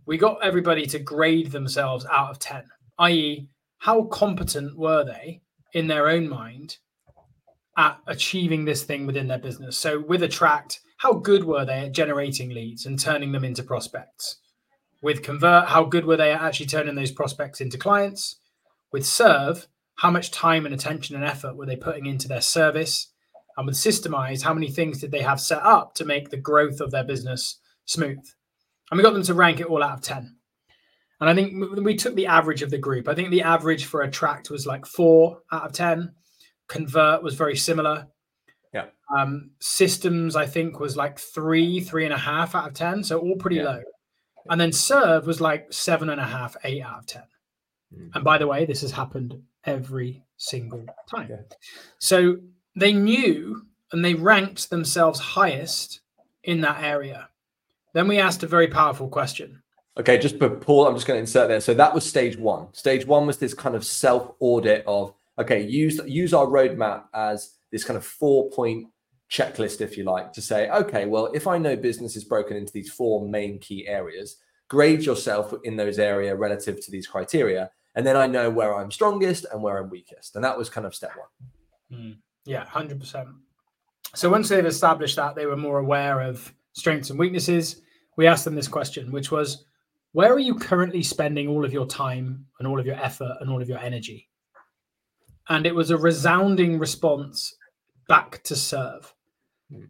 we 0.05 0.17
got 0.17 0.43
everybody 0.43 0.85
to 0.87 0.99
grade 0.99 1.51
themselves 1.51 2.05
out 2.11 2.29
of 2.29 2.39
10, 2.39 2.63
i.e., 2.99 3.49
how 3.79 4.03
competent 4.03 4.77
were 4.77 5.03
they 5.03 5.41
in 5.73 5.87
their 5.87 6.09
own 6.09 6.27
mind 6.27 6.77
at 7.77 7.99
achieving 8.07 8.65
this 8.65 8.83
thing 8.83 9.05
within 9.05 9.27
their 9.27 9.37
business? 9.37 9.77
So 9.77 9.99
with 9.99 10.23
Attract, 10.23 10.79
how 10.97 11.13
good 11.13 11.43
were 11.43 11.63
they 11.63 11.81
at 11.81 11.91
generating 11.91 12.49
leads 12.49 12.85
and 12.85 12.99
turning 12.99 13.31
them 13.31 13.43
into 13.43 13.61
prospects? 13.61 14.37
With 15.01 15.21
Convert, 15.21 15.67
how 15.67 15.83
good 15.83 16.05
were 16.05 16.17
they 16.17 16.31
at 16.31 16.41
actually 16.41 16.65
turning 16.65 16.95
those 16.95 17.11
prospects 17.11 17.61
into 17.61 17.77
clients? 17.77 18.37
With 18.91 19.05
Serve, 19.05 19.67
how 19.97 20.09
much 20.09 20.31
time 20.31 20.65
and 20.65 20.73
attention 20.73 21.15
and 21.15 21.23
effort 21.23 21.55
were 21.55 21.67
they 21.67 21.75
putting 21.75 22.07
into 22.07 22.27
their 22.27 22.41
service? 22.41 23.11
And 23.57 23.65
with 23.65 23.75
Systemize, 23.75 24.43
how 24.43 24.53
many 24.53 24.69
things 24.69 25.01
did 25.01 25.11
they 25.11 25.21
have 25.21 25.41
set 25.41 25.63
up 25.63 25.95
to 25.95 26.05
make 26.05 26.29
the 26.29 26.37
growth 26.37 26.79
of 26.79 26.91
their 26.91 27.03
business 27.03 27.59
smooth? 27.85 28.23
And 28.89 28.97
we 28.97 29.03
got 29.03 29.13
them 29.13 29.23
to 29.23 29.33
rank 29.33 29.59
it 29.59 29.65
all 29.65 29.83
out 29.83 29.93
of 29.93 30.01
10. 30.01 30.35
And 31.19 31.29
I 31.29 31.33
think 31.33 31.55
we 31.83 31.95
took 31.95 32.15
the 32.15 32.27
average 32.27 32.61
of 32.61 32.69
the 32.69 32.77
group. 32.77 33.07
I 33.07 33.15
think 33.15 33.31
the 33.31 33.41
average 33.41 33.85
for 33.85 34.01
Attract 34.01 34.51
was 34.51 34.67
like 34.67 34.85
four 34.85 35.39
out 35.51 35.65
of 35.65 35.71
10. 35.73 36.13
Convert 36.67 37.23
was 37.23 37.33
very 37.33 37.55
similar. 37.55 38.07
Yeah. 38.71 38.85
Um, 39.15 39.51
systems, 39.59 40.35
I 40.35 40.45
think, 40.45 40.79
was 40.79 40.95
like 40.95 41.17
three, 41.17 41.79
three 41.79 42.05
and 42.05 42.13
a 42.13 42.17
half 42.17 42.53
out 42.53 42.67
of 42.67 42.75
10. 42.75 43.03
So 43.03 43.19
all 43.19 43.35
pretty 43.37 43.57
yeah. 43.57 43.63
low. 43.63 43.81
And 44.49 44.61
then 44.61 44.71
Serve 44.71 45.25
was 45.25 45.41
like 45.41 45.73
seven 45.73 46.09
and 46.09 46.21
a 46.21 46.25
half, 46.25 46.55
eight 46.63 46.83
out 46.83 46.99
of 46.99 47.05
10. 47.07 47.23
Mm. 47.95 48.09
And 48.13 48.23
by 48.23 48.37
the 48.37 48.47
way, 48.47 48.65
this 48.65 48.81
has 48.81 48.91
happened 48.91 49.41
every 49.65 50.23
single 50.37 50.85
time. 51.09 51.29
Yeah. 51.31 51.57
So 51.97 52.37
they 52.77 52.93
knew 52.93 53.65
and 53.91 54.03
they 54.03 54.13
ranked 54.13 54.69
themselves 54.69 55.19
highest 55.19 56.01
in 56.43 56.61
that 56.61 56.83
area. 56.83 57.29
Then 57.93 58.07
we 58.07 58.19
asked 58.19 58.43
a 58.43 58.47
very 58.47 58.67
powerful 58.67 59.07
question. 59.07 59.61
Okay, 59.99 60.17
just 60.17 60.37
but 60.37 60.61
Paul, 60.61 60.87
I'm 60.87 60.95
just 60.95 61.07
going 61.07 61.17
to 61.17 61.21
insert 61.21 61.47
there. 61.47 61.61
So 61.61 61.73
that 61.73 61.93
was 61.93 62.07
stage 62.07 62.37
one. 62.37 62.73
Stage 62.73 63.05
one 63.05 63.25
was 63.25 63.39
this 63.39 63.53
kind 63.53 63.75
of 63.75 63.83
self 63.83 64.31
audit 64.39 64.83
of 64.85 65.13
okay, 65.39 65.61
use 65.61 65.99
use 66.05 66.33
our 66.33 66.45
roadmap 66.45 67.05
as 67.13 67.55
this 67.71 67.83
kind 67.83 67.97
of 67.97 68.05
four 68.05 68.49
point 68.51 68.87
checklist, 69.29 69.81
if 69.81 69.97
you 69.97 70.03
like, 70.03 70.31
to 70.33 70.41
say, 70.41 70.69
okay, 70.69 71.05
well, 71.05 71.25
if 71.33 71.47
I 71.47 71.57
know 71.57 71.75
business 71.75 72.15
is 72.15 72.23
broken 72.23 72.55
into 72.55 72.71
these 72.71 72.89
four 72.89 73.27
main 73.27 73.59
key 73.59 73.87
areas, 73.87 74.37
grade 74.69 75.03
yourself 75.03 75.53
in 75.63 75.75
those 75.75 75.99
area 75.99 76.35
relative 76.35 76.79
to 76.85 76.91
these 76.91 77.07
criteria 77.07 77.71
and 77.97 78.05
then 78.05 78.15
I 78.15 78.27
know 78.27 78.51
where 78.51 78.75
I'm 78.75 78.91
strongest 78.91 79.47
and 79.51 79.63
where 79.63 79.79
I'm 79.79 79.89
weakest. 79.89 80.35
And 80.35 80.45
that 80.45 80.55
was 80.55 80.69
kind 80.69 80.85
of 80.85 80.93
step 80.93 81.13
one. 81.17 81.99
Mm. 81.99 82.17
Yeah, 82.47 82.65
hundred 82.65 83.01
percent. 83.01 83.27
So 84.15 84.29
once 84.29 84.47
they've 84.47 84.65
established 84.65 85.17
that, 85.17 85.35
they 85.35 85.45
were 85.45 85.57
more 85.57 85.79
aware 85.79 86.21
of 86.21 86.53
strengths 86.71 87.09
and 87.09 87.19
weaknesses. 87.19 87.81
We 88.15 88.25
asked 88.25 88.45
them 88.45 88.55
this 88.55 88.69
question, 88.69 89.11
which 89.11 89.31
was, 89.31 89.65
where 90.13 90.31
are 90.31 90.39
you 90.39 90.55
currently 90.55 91.03
spending 91.03 91.49
all 91.49 91.65
of 91.65 91.73
your 91.73 91.85
time 91.85 92.45
and 92.57 92.67
all 92.67 92.79
of 92.79 92.85
your 92.85 92.95
effort 92.95 93.35
and 93.41 93.49
all 93.49 93.61
of 93.61 93.67
your 93.67 93.79
energy? 93.79 94.29
And 95.49 95.65
it 95.65 95.75
was 95.75 95.91
a 95.91 95.97
resounding 95.97 96.79
response 96.79 97.53
back 98.07 98.41
to 98.43 98.55
serve. 98.55 99.13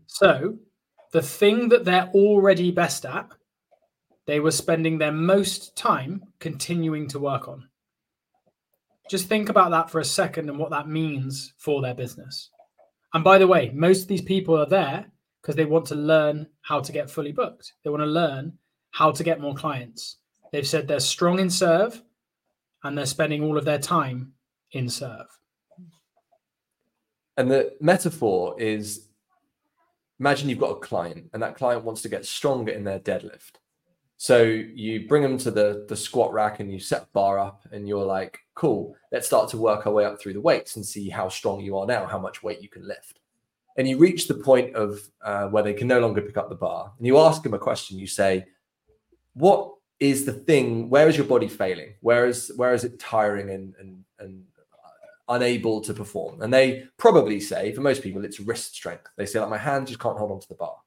So 0.07 0.57
the 1.13 1.21
thing 1.21 1.69
that 1.69 1.85
they're 1.85 2.09
already 2.15 2.71
best 2.71 3.05
at, 3.05 3.29
they 4.25 4.39
were 4.39 4.51
spending 4.51 4.97
their 4.97 5.11
most 5.11 5.77
time 5.77 6.23
continuing 6.39 7.07
to 7.09 7.19
work 7.19 7.47
on. 7.47 7.69
Just 9.09 9.27
think 9.27 9.49
about 9.49 9.71
that 9.71 9.89
for 9.89 9.99
a 9.99 10.05
second 10.05 10.49
and 10.49 10.59
what 10.59 10.71
that 10.71 10.89
means 10.89 11.53
for 11.57 11.81
their 11.81 11.93
business. 11.93 12.49
And 13.13 13.23
by 13.23 13.37
the 13.37 13.47
way, 13.47 13.71
most 13.73 14.03
of 14.03 14.07
these 14.07 14.21
people 14.21 14.57
are 14.57 14.65
there 14.65 15.05
because 15.41 15.55
they 15.55 15.65
want 15.65 15.85
to 15.87 15.95
learn 15.95 16.47
how 16.61 16.81
to 16.81 16.91
get 16.91 17.09
fully 17.09 17.31
booked. 17.31 17.73
They 17.83 17.89
want 17.89 18.01
to 18.01 18.07
learn 18.07 18.57
how 18.91 19.11
to 19.11 19.23
get 19.23 19.39
more 19.39 19.55
clients. 19.55 20.17
They've 20.51 20.67
said 20.67 20.87
they're 20.87 20.99
strong 20.99 21.39
in 21.39 21.49
serve 21.49 22.01
and 22.83 22.97
they're 22.97 23.05
spending 23.05 23.43
all 23.43 23.57
of 23.57 23.65
their 23.65 23.79
time 23.79 24.33
in 24.71 24.89
serve. 24.89 25.27
And 27.37 27.49
the 27.49 27.75
metaphor 27.79 28.59
is 28.59 29.07
imagine 30.19 30.49
you've 30.49 30.59
got 30.59 30.71
a 30.71 30.79
client 30.79 31.29
and 31.33 31.43
that 31.43 31.55
client 31.55 31.83
wants 31.83 32.01
to 32.01 32.09
get 32.09 32.25
stronger 32.25 32.71
in 32.71 32.83
their 32.83 32.99
deadlift. 32.99 33.53
So 34.17 34.41
you 34.41 35.07
bring 35.07 35.21
them 35.21 35.37
to 35.39 35.51
the 35.51 35.85
the 35.87 35.95
squat 35.95 36.33
rack 36.33 36.59
and 36.59 36.71
you 36.71 36.79
set 36.79 37.13
bar 37.13 37.37
up 37.37 37.67
and 37.71 37.87
you're 37.87 38.05
like, 38.05 38.39
cool, 38.57 38.95
let's 39.11 39.27
start 39.27 39.49
to 39.51 39.57
work 39.57 39.85
our 39.85 39.93
way 39.93 40.03
up 40.03 40.19
through 40.19 40.33
the 40.33 40.41
weights 40.41 40.75
and 40.75 40.85
see 40.85 41.09
how 41.09 41.29
strong 41.29 41.61
you 41.61 41.77
are 41.77 41.85
now, 41.85 42.05
how 42.05 42.19
much 42.19 42.43
weight 42.43 42.61
you 42.61 42.69
can 42.69 42.87
lift. 42.87 43.19
And 43.77 43.87
you 43.87 43.97
reach 43.97 44.27
the 44.27 44.33
point 44.33 44.75
of 44.75 44.99
uh, 45.21 45.47
where 45.47 45.63
they 45.63 45.73
can 45.73 45.87
no 45.87 45.99
longer 45.99 46.21
pick 46.21 46.37
up 46.37 46.49
the 46.49 46.55
bar. 46.55 46.91
And 46.97 47.05
you 47.05 47.19
ask 47.19 47.43
them 47.43 47.53
a 47.53 47.59
question. 47.59 47.99
You 47.99 48.07
say, 48.07 48.47
what 49.35 49.71
is 49.99 50.25
the 50.25 50.33
thing 50.33 50.89
where 50.89 51.07
is 51.07 51.17
your 51.17 51.25
body 51.25 51.47
failing 51.47 51.93
where 52.01 52.27
is 52.27 52.51
where 52.55 52.73
is 52.73 52.83
it 52.83 52.99
tiring 52.99 53.49
and 53.49 53.73
and 53.79 54.03
and 54.19 54.43
unable 55.29 55.81
to 55.81 55.93
perform 55.93 56.41
and 56.41 56.53
they 56.53 56.85
probably 56.97 57.39
say 57.39 57.71
for 57.73 57.81
most 57.81 58.01
people 58.01 58.23
it's 58.23 58.39
wrist 58.39 58.75
strength 58.75 59.09
they 59.17 59.25
say 59.25 59.39
like 59.39 59.49
my 59.49 59.57
hand 59.57 59.87
just 59.87 59.99
can't 59.99 60.17
hold 60.17 60.31
on 60.31 60.39
to 60.39 60.47
the 60.47 60.55
bar 60.55 60.77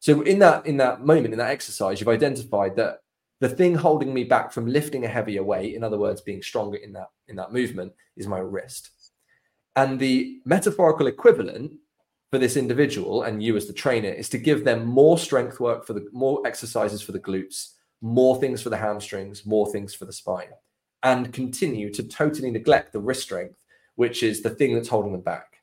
so 0.00 0.22
in 0.22 0.38
that 0.38 0.66
in 0.66 0.78
that 0.78 1.04
moment 1.04 1.32
in 1.32 1.38
that 1.38 1.50
exercise 1.50 2.00
you've 2.00 2.08
identified 2.08 2.74
that 2.74 3.02
the 3.42 3.48
thing 3.48 3.74
holding 3.74 4.14
me 4.14 4.24
back 4.24 4.52
from 4.52 4.66
lifting 4.66 5.04
a 5.04 5.08
heavier 5.08 5.42
weight 5.42 5.74
in 5.74 5.84
other 5.84 5.98
words 5.98 6.20
being 6.20 6.42
stronger 6.42 6.78
in 6.78 6.92
that 6.92 7.10
in 7.28 7.36
that 7.36 7.52
movement 7.52 7.92
is 8.16 8.26
my 8.26 8.38
wrist 8.38 8.90
and 9.76 9.98
the 9.98 10.40
metaphorical 10.44 11.06
equivalent 11.06 11.72
for 12.30 12.38
this 12.38 12.56
individual 12.56 13.24
and 13.24 13.42
you 13.42 13.56
as 13.56 13.66
the 13.66 13.72
trainer 13.72 14.08
is 14.08 14.28
to 14.28 14.38
give 14.38 14.64
them 14.64 14.86
more 14.86 15.18
strength 15.18 15.60
work 15.60 15.86
for 15.86 15.92
the 15.92 16.06
more 16.12 16.40
exercises 16.46 17.02
for 17.02 17.12
the 17.12 17.20
glutes 17.20 17.72
more 18.02 18.38
things 18.40 18.60
for 18.60 18.68
the 18.68 18.76
hamstrings, 18.76 19.46
more 19.46 19.70
things 19.70 19.94
for 19.94 20.04
the 20.04 20.12
spine, 20.12 20.50
and 21.04 21.32
continue 21.32 21.90
to 21.92 22.02
totally 22.02 22.50
neglect 22.50 22.92
the 22.92 23.00
wrist 23.00 23.22
strength, 23.22 23.56
which 23.94 24.22
is 24.22 24.42
the 24.42 24.50
thing 24.50 24.74
that's 24.74 24.88
holding 24.88 25.12
them 25.12 25.22
back. 25.22 25.62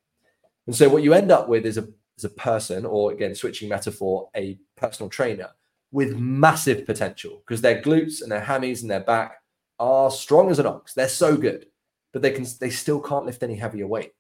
And 0.66 0.76
so 0.76 0.90
what 0.90 1.04
you 1.04 1.14
end 1.14 1.32
up 1.32 1.50
with 1.50 1.66
is 1.66 1.78
a, 1.78 1.88
is 2.18 2.24
a 2.24 2.30
person, 2.30 2.86
or 2.86 3.12
again, 3.12 3.36
switching 3.36 3.68
metaphor, 3.68 4.30
a 4.36 4.58
personal 4.78 5.10
trainer 5.10 5.50
with 5.92 6.18
massive 6.18 6.86
potential 6.86 7.42
because 7.46 7.62
their 7.62 7.82
glutes 7.82 8.22
and 8.22 8.32
their 8.32 8.42
hammies 8.42 8.82
and 8.82 8.92
their 8.92 9.00
back 9.00 9.42
are 9.80 10.12
strong 10.12 10.52
as 10.52 10.60
an 10.60 10.66
ox. 10.66 10.94
They're 10.94 11.10
so 11.10 11.36
good, 11.36 11.66
but 12.14 12.22
they 12.22 12.32
can 12.32 12.46
they 12.60 12.70
still 12.70 13.00
can't 13.00 13.26
lift 13.26 13.44
any 13.44 13.56
heavier 13.56 13.88
weight. 13.88 14.14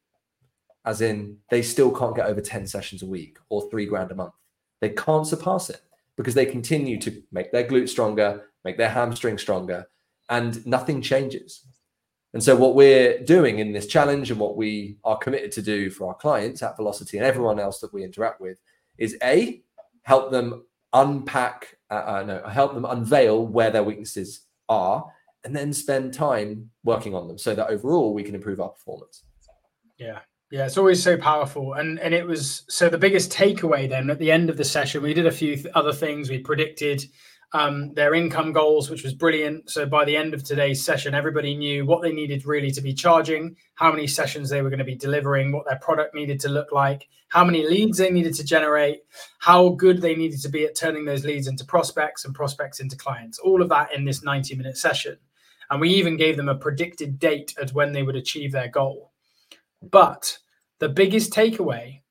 As 0.85 1.01
in, 1.01 1.37
they 1.49 1.61
still 1.61 1.91
can't 1.91 2.15
get 2.15 2.27
over 2.27 2.41
10 2.41 2.65
sessions 2.65 3.03
a 3.03 3.05
week 3.05 3.37
or 3.49 3.69
three 3.69 3.85
grand 3.85 4.11
a 4.11 4.15
month. 4.15 4.33
They 4.81 4.89
can't 4.89 5.27
surpass 5.27 5.69
it 5.69 5.81
because 6.15 6.33
they 6.33 6.45
continue 6.45 6.99
to 6.99 7.21
make 7.31 7.51
their 7.51 7.65
glutes 7.65 7.89
stronger, 7.89 8.45
make 8.63 8.77
their 8.77 8.89
hamstring 8.89 9.37
stronger, 9.37 9.85
and 10.29 10.65
nothing 10.65 11.01
changes. 11.01 11.65
And 12.33 12.43
so, 12.43 12.55
what 12.55 12.75
we're 12.75 13.23
doing 13.23 13.59
in 13.59 13.73
this 13.73 13.87
challenge 13.87 14.31
and 14.31 14.39
what 14.39 14.55
we 14.55 14.97
are 15.03 15.17
committed 15.17 15.51
to 15.53 15.61
do 15.61 15.89
for 15.89 16.07
our 16.07 16.13
clients 16.13 16.61
at 16.61 16.77
Velocity 16.77 17.17
and 17.17 17.25
everyone 17.25 17.59
else 17.59 17.79
that 17.79 17.93
we 17.93 18.03
interact 18.03 18.39
with 18.39 18.59
is 18.97 19.17
A, 19.23 19.61
help 20.03 20.31
them 20.31 20.65
unpack, 20.93 21.77
uh, 21.89 21.93
uh, 21.93 22.23
no, 22.25 22.47
help 22.47 22.73
them 22.73 22.85
unveil 22.85 23.45
where 23.45 23.71
their 23.71 23.83
weaknesses 23.83 24.45
are, 24.67 25.05
and 25.43 25.55
then 25.55 25.73
spend 25.73 26.13
time 26.13 26.69
working 26.83 27.15
on 27.15 27.27
them 27.27 27.37
so 27.37 27.55
that 27.55 27.69
overall 27.69 28.13
we 28.13 28.23
can 28.23 28.35
improve 28.35 28.59
our 28.59 28.69
performance. 28.69 29.23
Yeah. 29.97 30.19
Yeah, 30.51 30.65
it's 30.65 30.79
always 30.79 31.01
so 31.01 31.15
powerful. 31.15 31.73
And 31.73 31.99
and 31.99 32.11
it 32.11 32.25
was 32.25 32.63
so 32.69 32.89
the 32.89 32.97
biggest 32.97 33.31
takeaway 33.31 33.87
then 33.87 34.09
at 34.09 34.17
the 34.17 34.31
end 34.31 34.49
of 34.49 34.57
the 34.57 34.63
session, 34.63 35.03
we 35.03 35.13
did 35.13 35.27
a 35.27 35.31
few 35.31 35.55
th- 35.55 35.67
other 35.75 35.93
things. 35.93 36.27
We 36.29 36.39
predicted 36.39 37.05
um, 37.53 37.93
their 37.93 38.13
income 38.13 38.53
goals, 38.53 38.89
which 38.89 39.03
was 39.03 39.13
brilliant. 39.13 39.69
So 39.69 39.85
by 39.85 40.05
the 40.05 40.15
end 40.15 40.33
of 40.33 40.43
today's 40.43 40.83
session, 40.83 41.15
everybody 41.15 41.55
knew 41.55 41.85
what 41.85 42.01
they 42.01 42.11
needed 42.11 42.45
really 42.45 42.71
to 42.71 42.81
be 42.81 42.93
charging, 42.93 43.55
how 43.75 43.91
many 43.91 44.05
sessions 44.07 44.49
they 44.49 44.61
were 44.61 44.69
going 44.69 44.79
to 44.79 44.85
be 44.85 44.95
delivering, 44.95 45.51
what 45.51 45.65
their 45.65 45.79
product 45.79 46.13
needed 46.13 46.39
to 46.41 46.49
look 46.49 46.71
like, 46.71 47.07
how 47.29 47.43
many 47.43 47.67
leads 47.67 47.97
they 47.97 48.11
needed 48.11 48.35
to 48.35 48.43
generate, 48.43 48.99
how 49.39 49.69
good 49.69 50.01
they 50.01 50.15
needed 50.15 50.41
to 50.41 50.49
be 50.49 50.65
at 50.65 50.75
turning 50.75 51.05
those 51.05 51.25
leads 51.25 51.47
into 51.47 51.65
prospects 51.65 52.23
and 52.25 52.35
prospects 52.35 52.79
into 52.79 52.95
clients. 52.95 53.39
All 53.39 53.61
of 53.61 53.69
that 53.69 53.95
in 53.95 54.05
this 54.05 54.23
90 54.23 54.55
minute 54.55 54.77
session. 54.77 55.17
And 55.71 55.81
we 55.81 55.89
even 55.89 56.17
gave 56.17 56.37
them 56.37 56.49
a 56.49 56.55
predicted 56.55 57.19
date 57.19 57.55
at 57.61 57.73
when 57.73 57.93
they 57.93 58.03
would 58.03 58.15
achieve 58.15 58.51
their 58.51 58.69
goal. 58.69 59.11
But 59.81 60.39
the 60.79 60.89
biggest 60.89 61.31
takeaway 61.31 62.01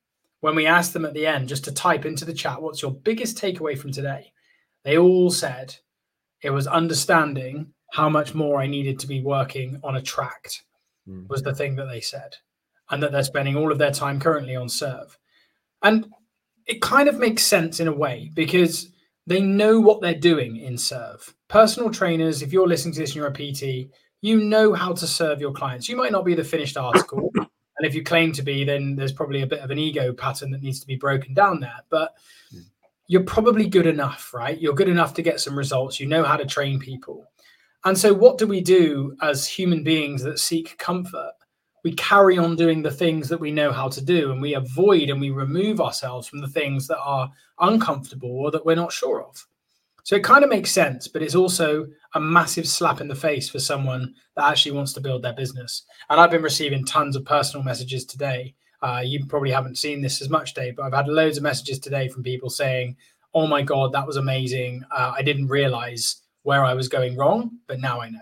when 0.41 0.55
we 0.55 0.67
asked 0.67 0.93
them 0.93 1.05
at 1.05 1.15
the 1.15 1.27
end 1.27 1.49
just 1.49 1.65
to 1.65 1.73
type 1.73 2.05
into 2.05 2.25
the 2.25 2.33
chat, 2.33 2.63
what's 2.63 2.83
your 2.83 2.93
biggest 2.93 3.37
takeaway 3.37 3.77
from 3.77 3.93
today? 3.93 4.33
They 4.89 4.97
all 4.97 5.29
said 5.29 5.77
it 6.41 6.49
was 6.49 6.67
understanding 6.67 7.75
how 7.93 8.09
much 8.09 8.35
more 8.35 8.59
I 8.59 8.67
needed 8.67 8.99
to 9.01 9.07
be 9.07 9.21
working 9.21 9.79
on 9.85 9.97
Attract, 9.97 10.63
mm. 11.07 11.29
was 11.29 11.43
the 11.43 11.55
thing 11.55 11.77
that 11.77 11.91
they 11.91 12.01
said, 12.01 12.37
and 12.89 13.03
that 13.03 13.13
they're 13.13 13.23
spending 13.23 13.55
all 13.55 13.71
of 13.71 13.77
their 13.77 13.91
time 13.91 14.19
currently 14.19 14.57
on 14.57 14.71
Serve. 14.71 15.19
And 15.83 16.07
it 16.67 16.81
kind 16.81 17.07
of 17.07 17.19
makes 17.19 17.43
sense 17.43 17.81
in 17.81 17.89
a 17.89 17.93
way 17.93 18.31
because 18.33 18.91
they 19.27 19.43
know 19.43 19.79
what 19.79 20.01
they're 20.01 20.15
doing 20.15 20.57
in 20.57 20.79
Serve. 20.79 21.35
Personal 21.49 21.91
trainers, 21.91 22.41
if 22.41 22.55
you're 22.55 22.67
listening 22.67 22.95
to 22.95 23.01
this 23.01 23.11
and 23.11 23.17
you're 23.17 23.27
a 23.27 23.31
PT, 23.31 23.91
you 24.23 24.41
know 24.41 24.73
how 24.73 24.95
to 24.95 25.07
serve 25.07 25.39
your 25.39 25.53
clients. 25.53 25.91
You 25.91 25.97
might 25.99 26.13
not 26.13 26.25
be 26.25 26.35
the 26.35 26.45
finished 26.45 26.79
article. 26.79 27.31
And 27.35 27.87
if 27.87 27.95
you 27.95 28.03
claim 28.03 28.33
to 28.33 28.43
be, 28.43 28.65
then 28.65 28.97
there's 28.97 29.13
probably 29.13 29.43
a 29.43 29.47
bit 29.47 29.61
of 29.61 29.71
an 29.71 29.79
ego 29.79 30.15
pattern 30.15 30.51
that 30.53 30.63
needs 30.63 30.81
to 30.81 30.87
be 30.87 30.97
broken 30.97 31.35
down 31.35 31.61
there. 31.61 31.81
But 31.91 32.15
mm. 32.55 32.65
You're 33.09 33.25
probably 33.25 33.67
good 33.67 33.87
enough, 33.87 34.33
right? 34.33 34.61
You're 34.61 34.75
good 34.75 34.89
enough 34.89 35.15
to 35.15 35.23
get 35.23 35.41
some 35.41 35.59
results. 35.59 35.99
You 35.99 36.07
know 36.07 36.23
how 36.23 36.37
to 36.37 36.47
train 36.47 36.79
people. 36.79 37.27
And 37.85 37.97
so, 37.97 38.13
what 38.13 38.39
do 38.39 38.47
we 38.47 38.61
do 38.61 39.17
as 39.23 39.49
human 39.49 39.83
beings 39.83 40.23
that 40.23 40.39
seek 40.39 40.77
comfort? 40.79 41.33
We 41.85 41.95
carry 41.95 42.37
on 42.37 42.55
doing 42.55 42.83
the 42.83 42.91
things 42.91 43.29
that 43.29 43.41
we 43.41 43.51
know 43.51 43.73
how 43.73 43.89
to 43.89 44.05
do, 44.05 44.31
and 44.31 44.43
we 44.43 44.55
avoid 44.55 45.09
and 45.09 45.21
we 45.21 45.31
remove 45.31 45.81
ourselves 45.81 46.29
from 46.29 46.41
the 46.41 46.49
things 46.49 46.87
that 46.89 46.99
are 46.99 47.31
uncomfortable 47.61 48.31
or 48.31 48.51
that 48.51 48.67
we're 48.67 48.77
not 48.77 48.93
sure 48.93 49.23
of. 49.23 49.47
So 50.03 50.17
it 50.17 50.25
kind 50.25 50.43
of 50.43 50.51
makes 50.51 50.71
sense, 50.71 51.07
but 51.07 51.23
it's 51.23 51.35
also 51.35 51.87
a 52.15 52.21
massive 52.21 52.67
slap 52.67 53.01
in 53.01 53.09
the 53.09 53.15
face 53.15 53.49
for 53.49 53.59
someone 53.59 54.15
that 54.37 54.49
actually 54.49 54.73
wants 54.73 54.93
to 54.95 55.01
build 55.01 55.23
their 55.23 55.35
business. 55.35 55.85
And 56.11 56.21
I've 56.21 56.31
been 56.31 56.43
receiving 56.43 56.85
tons 56.85 57.15
of 57.15 57.25
personal 57.25 57.63
messages 57.63 58.05
today. 58.05 58.55
Uh, 58.83 59.03
you 59.05 59.25
probably 59.27 59.51
haven't 59.51 59.79
seen 59.79 60.01
this 60.01 60.23
as 60.23 60.29
much, 60.29 60.55
Dave, 60.55 60.77
but 60.77 60.85
I've 60.85 60.95
had 60.95 61.09
loads 61.09 61.37
of 61.37 61.43
messages 61.43 61.79
today 61.79 62.09
from 62.09 62.23
people 62.23 62.51
saying, 62.51 62.97
"Oh 63.35 63.47
my 63.47 63.63
god, 63.63 63.93
that 63.93 64.07
was 64.07 64.17
amazing! 64.17 64.85
Uh, 64.91 65.13
I 65.17 65.23
didn't 65.23 65.49
realize 65.49 66.23
where 66.43 66.65
I 66.65 66.75
was 66.75 66.89
going 66.89 67.17
wrong, 67.17 67.59
but 67.67 67.81
now 67.81 68.01
I 68.01 68.11
know." 68.11 68.21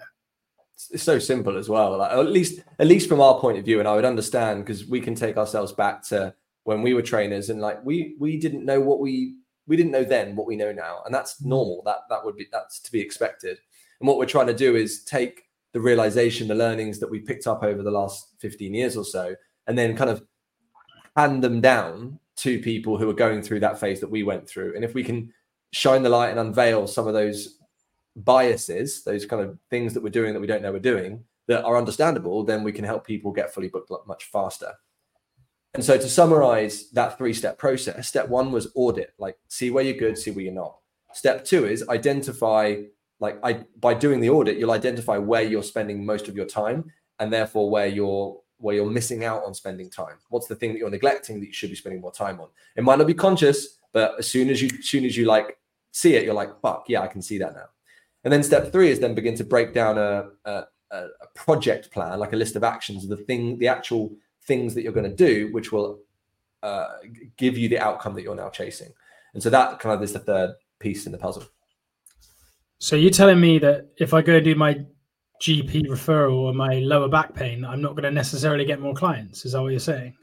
It's 0.90 1.02
so 1.02 1.18
simple 1.18 1.56
as 1.56 1.68
well. 1.68 1.98
Like, 1.98 2.12
at 2.12 2.26
least, 2.26 2.60
at 2.78 2.86
least 2.86 3.08
from 3.08 3.20
our 3.20 3.38
point 3.38 3.58
of 3.58 3.64
view, 3.64 3.78
and 3.78 3.88
I 3.88 3.94
would 3.94 4.04
understand 4.04 4.64
because 4.64 4.86
we 4.86 5.00
can 5.00 5.14
take 5.14 5.36
ourselves 5.36 5.72
back 5.72 6.02
to 6.08 6.34
when 6.64 6.82
we 6.82 6.94
were 6.94 7.02
trainers, 7.02 7.50
and 7.50 7.60
like 7.60 7.84
we 7.84 8.16
we 8.18 8.38
didn't 8.38 8.64
know 8.64 8.80
what 8.80 9.00
we 9.00 9.36
we 9.66 9.76
didn't 9.76 9.92
know 9.92 10.04
then 10.04 10.36
what 10.36 10.46
we 10.46 10.56
know 10.56 10.72
now, 10.72 11.02
and 11.04 11.14
that's 11.14 11.40
mm. 11.42 11.46
normal. 11.46 11.82
That 11.84 12.00
that 12.08 12.24
would 12.24 12.36
be 12.36 12.46
that's 12.50 12.80
to 12.80 12.92
be 12.92 13.00
expected. 13.00 13.58
And 14.00 14.08
what 14.08 14.18
we're 14.18 14.26
trying 14.26 14.46
to 14.48 14.54
do 14.54 14.76
is 14.76 15.04
take 15.04 15.44
the 15.72 15.80
realization, 15.80 16.48
the 16.48 16.54
learnings 16.54 16.98
that 17.00 17.10
we 17.10 17.20
picked 17.20 17.46
up 17.46 17.62
over 17.62 17.82
the 17.82 17.90
last 17.90 18.34
15 18.40 18.74
years 18.74 18.96
or 18.96 19.04
so, 19.04 19.34
and 19.66 19.76
then 19.76 19.96
kind 19.96 20.10
of 20.10 20.22
hand 21.16 21.42
them 21.42 21.60
down 21.60 22.18
to 22.36 22.60
people 22.60 22.98
who 22.98 23.08
are 23.08 23.14
going 23.14 23.42
through 23.42 23.60
that 23.60 23.80
phase 23.80 24.00
that 24.00 24.10
we 24.10 24.22
went 24.22 24.48
through. 24.48 24.74
And 24.74 24.84
if 24.84 24.94
we 24.94 25.02
can 25.02 25.32
shine 25.72 26.02
the 26.02 26.10
light 26.10 26.30
and 26.30 26.38
unveil 26.38 26.86
some 26.86 27.06
of 27.06 27.14
those 27.14 27.58
biases, 28.14 29.02
those 29.04 29.26
kind 29.26 29.42
of 29.42 29.58
things 29.70 29.94
that 29.94 30.02
we're 30.02 30.10
doing 30.10 30.34
that 30.34 30.40
we 30.40 30.46
don't 30.46 30.62
know 30.62 30.72
we're 30.72 30.78
doing 30.78 31.24
that 31.48 31.64
are 31.64 31.76
understandable, 31.76 32.44
then 32.44 32.62
we 32.62 32.72
can 32.72 32.84
help 32.84 33.06
people 33.06 33.32
get 33.32 33.52
fully 33.52 33.68
booked 33.68 33.90
much 34.06 34.24
faster. 34.24 34.72
And 35.74 35.84
so 35.84 35.96
to 35.96 36.08
summarize 36.08 36.90
that 36.90 37.18
three 37.18 37.34
step 37.34 37.58
process, 37.58 38.08
step 38.08 38.28
one 38.28 38.50
was 38.50 38.68
audit, 38.74 39.12
like 39.18 39.36
see 39.48 39.70
where 39.70 39.84
you're 39.84 39.94
good, 39.94 40.16
see 40.16 40.30
where 40.30 40.44
you're 40.44 40.54
not. 40.54 40.78
Step 41.12 41.44
two 41.44 41.66
is 41.66 41.86
identify, 41.88 42.76
like 43.20 43.38
I 43.42 43.64
by 43.78 43.94
doing 43.94 44.20
the 44.20 44.30
audit, 44.30 44.58
you'll 44.58 44.70
identify 44.70 45.18
where 45.18 45.42
you're 45.42 45.62
spending 45.62 46.04
most 46.04 46.28
of 46.28 46.36
your 46.36 46.46
time 46.46 46.90
and 47.18 47.32
therefore 47.32 47.70
where 47.70 47.86
you're 47.86 48.40
where 48.58 48.74
you're 48.74 48.90
missing 48.90 49.24
out 49.24 49.44
on 49.44 49.54
spending 49.54 49.90
time. 49.90 50.16
What's 50.30 50.46
the 50.46 50.54
thing 50.54 50.72
that 50.72 50.78
you're 50.78 50.90
neglecting 50.90 51.40
that 51.40 51.46
you 51.46 51.52
should 51.52 51.70
be 51.70 51.76
spending 51.76 52.00
more 52.00 52.12
time 52.12 52.40
on? 52.40 52.48
It 52.76 52.84
might 52.84 52.98
not 52.98 53.06
be 53.06 53.14
conscious, 53.14 53.78
but 53.92 54.14
as 54.18 54.26
soon 54.26 54.50
as 54.50 54.62
you 54.62 54.70
as 54.78 54.86
soon 54.86 55.04
as 55.04 55.16
you 55.16 55.26
like 55.26 55.58
see 55.92 56.14
it, 56.14 56.24
you're 56.24 56.34
like, 56.34 56.60
fuck, 56.60 56.84
yeah, 56.88 57.00
I 57.00 57.08
can 57.08 57.22
see 57.22 57.38
that 57.38 57.54
now. 57.54 57.66
And 58.24 58.32
then 58.32 58.42
step 58.42 58.72
three 58.72 58.90
is 58.90 59.00
then 59.00 59.14
begin 59.14 59.36
to 59.36 59.44
break 59.44 59.72
down 59.72 59.98
a, 59.98 60.30
a, 60.44 60.64
a 60.90 61.06
project 61.34 61.90
plan, 61.92 62.18
like 62.18 62.32
a 62.32 62.36
list 62.36 62.56
of 62.56 62.64
actions, 62.64 63.06
the 63.06 63.16
thing, 63.16 63.58
the 63.58 63.68
actual 63.68 64.16
things 64.46 64.74
that 64.74 64.82
you're 64.82 64.92
going 64.92 65.08
to 65.08 65.14
do, 65.16 65.52
which 65.52 65.70
will 65.72 66.00
uh, 66.62 66.88
give 67.36 67.56
you 67.56 67.68
the 67.68 67.78
outcome 67.78 68.14
that 68.14 68.22
you're 68.22 68.34
now 68.34 68.48
chasing. 68.48 68.92
And 69.32 69.42
so 69.42 69.50
that 69.50 69.78
kind 69.78 69.94
of 69.94 70.02
is 70.02 70.12
the 70.12 70.18
third 70.18 70.54
piece 70.78 71.06
in 71.06 71.12
the 71.12 71.18
puzzle. 71.18 71.44
So 72.78 72.96
you're 72.96 73.10
telling 73.10 73.40
me 73.40 73.58
that 73.60 73.90
if 73.98 74.12
I 74.12 74.22
go 74.22 74.40
do 74.40 74.54
my 74.54 74.84
GP 75.42 75.86
referral 75.86 76.36
or 76.36 76.54
my 76.54 76.78
lower 76.78 77.08
back 77.08 77.34
pain, 77.34 77.64
I'm 77.64 77.82
not 77.82 77.92
going 77.92 78.04
to 78.04 78.10
necessarily 78.10 78.64
get 78.64 78.80
more 78.80 78.94
clients. 78.94 79.44
Is 79.44 79.52
that 79.52 79.62
what 79.62 79.70
you're 79.70 79.80
saying? 79.80 80.14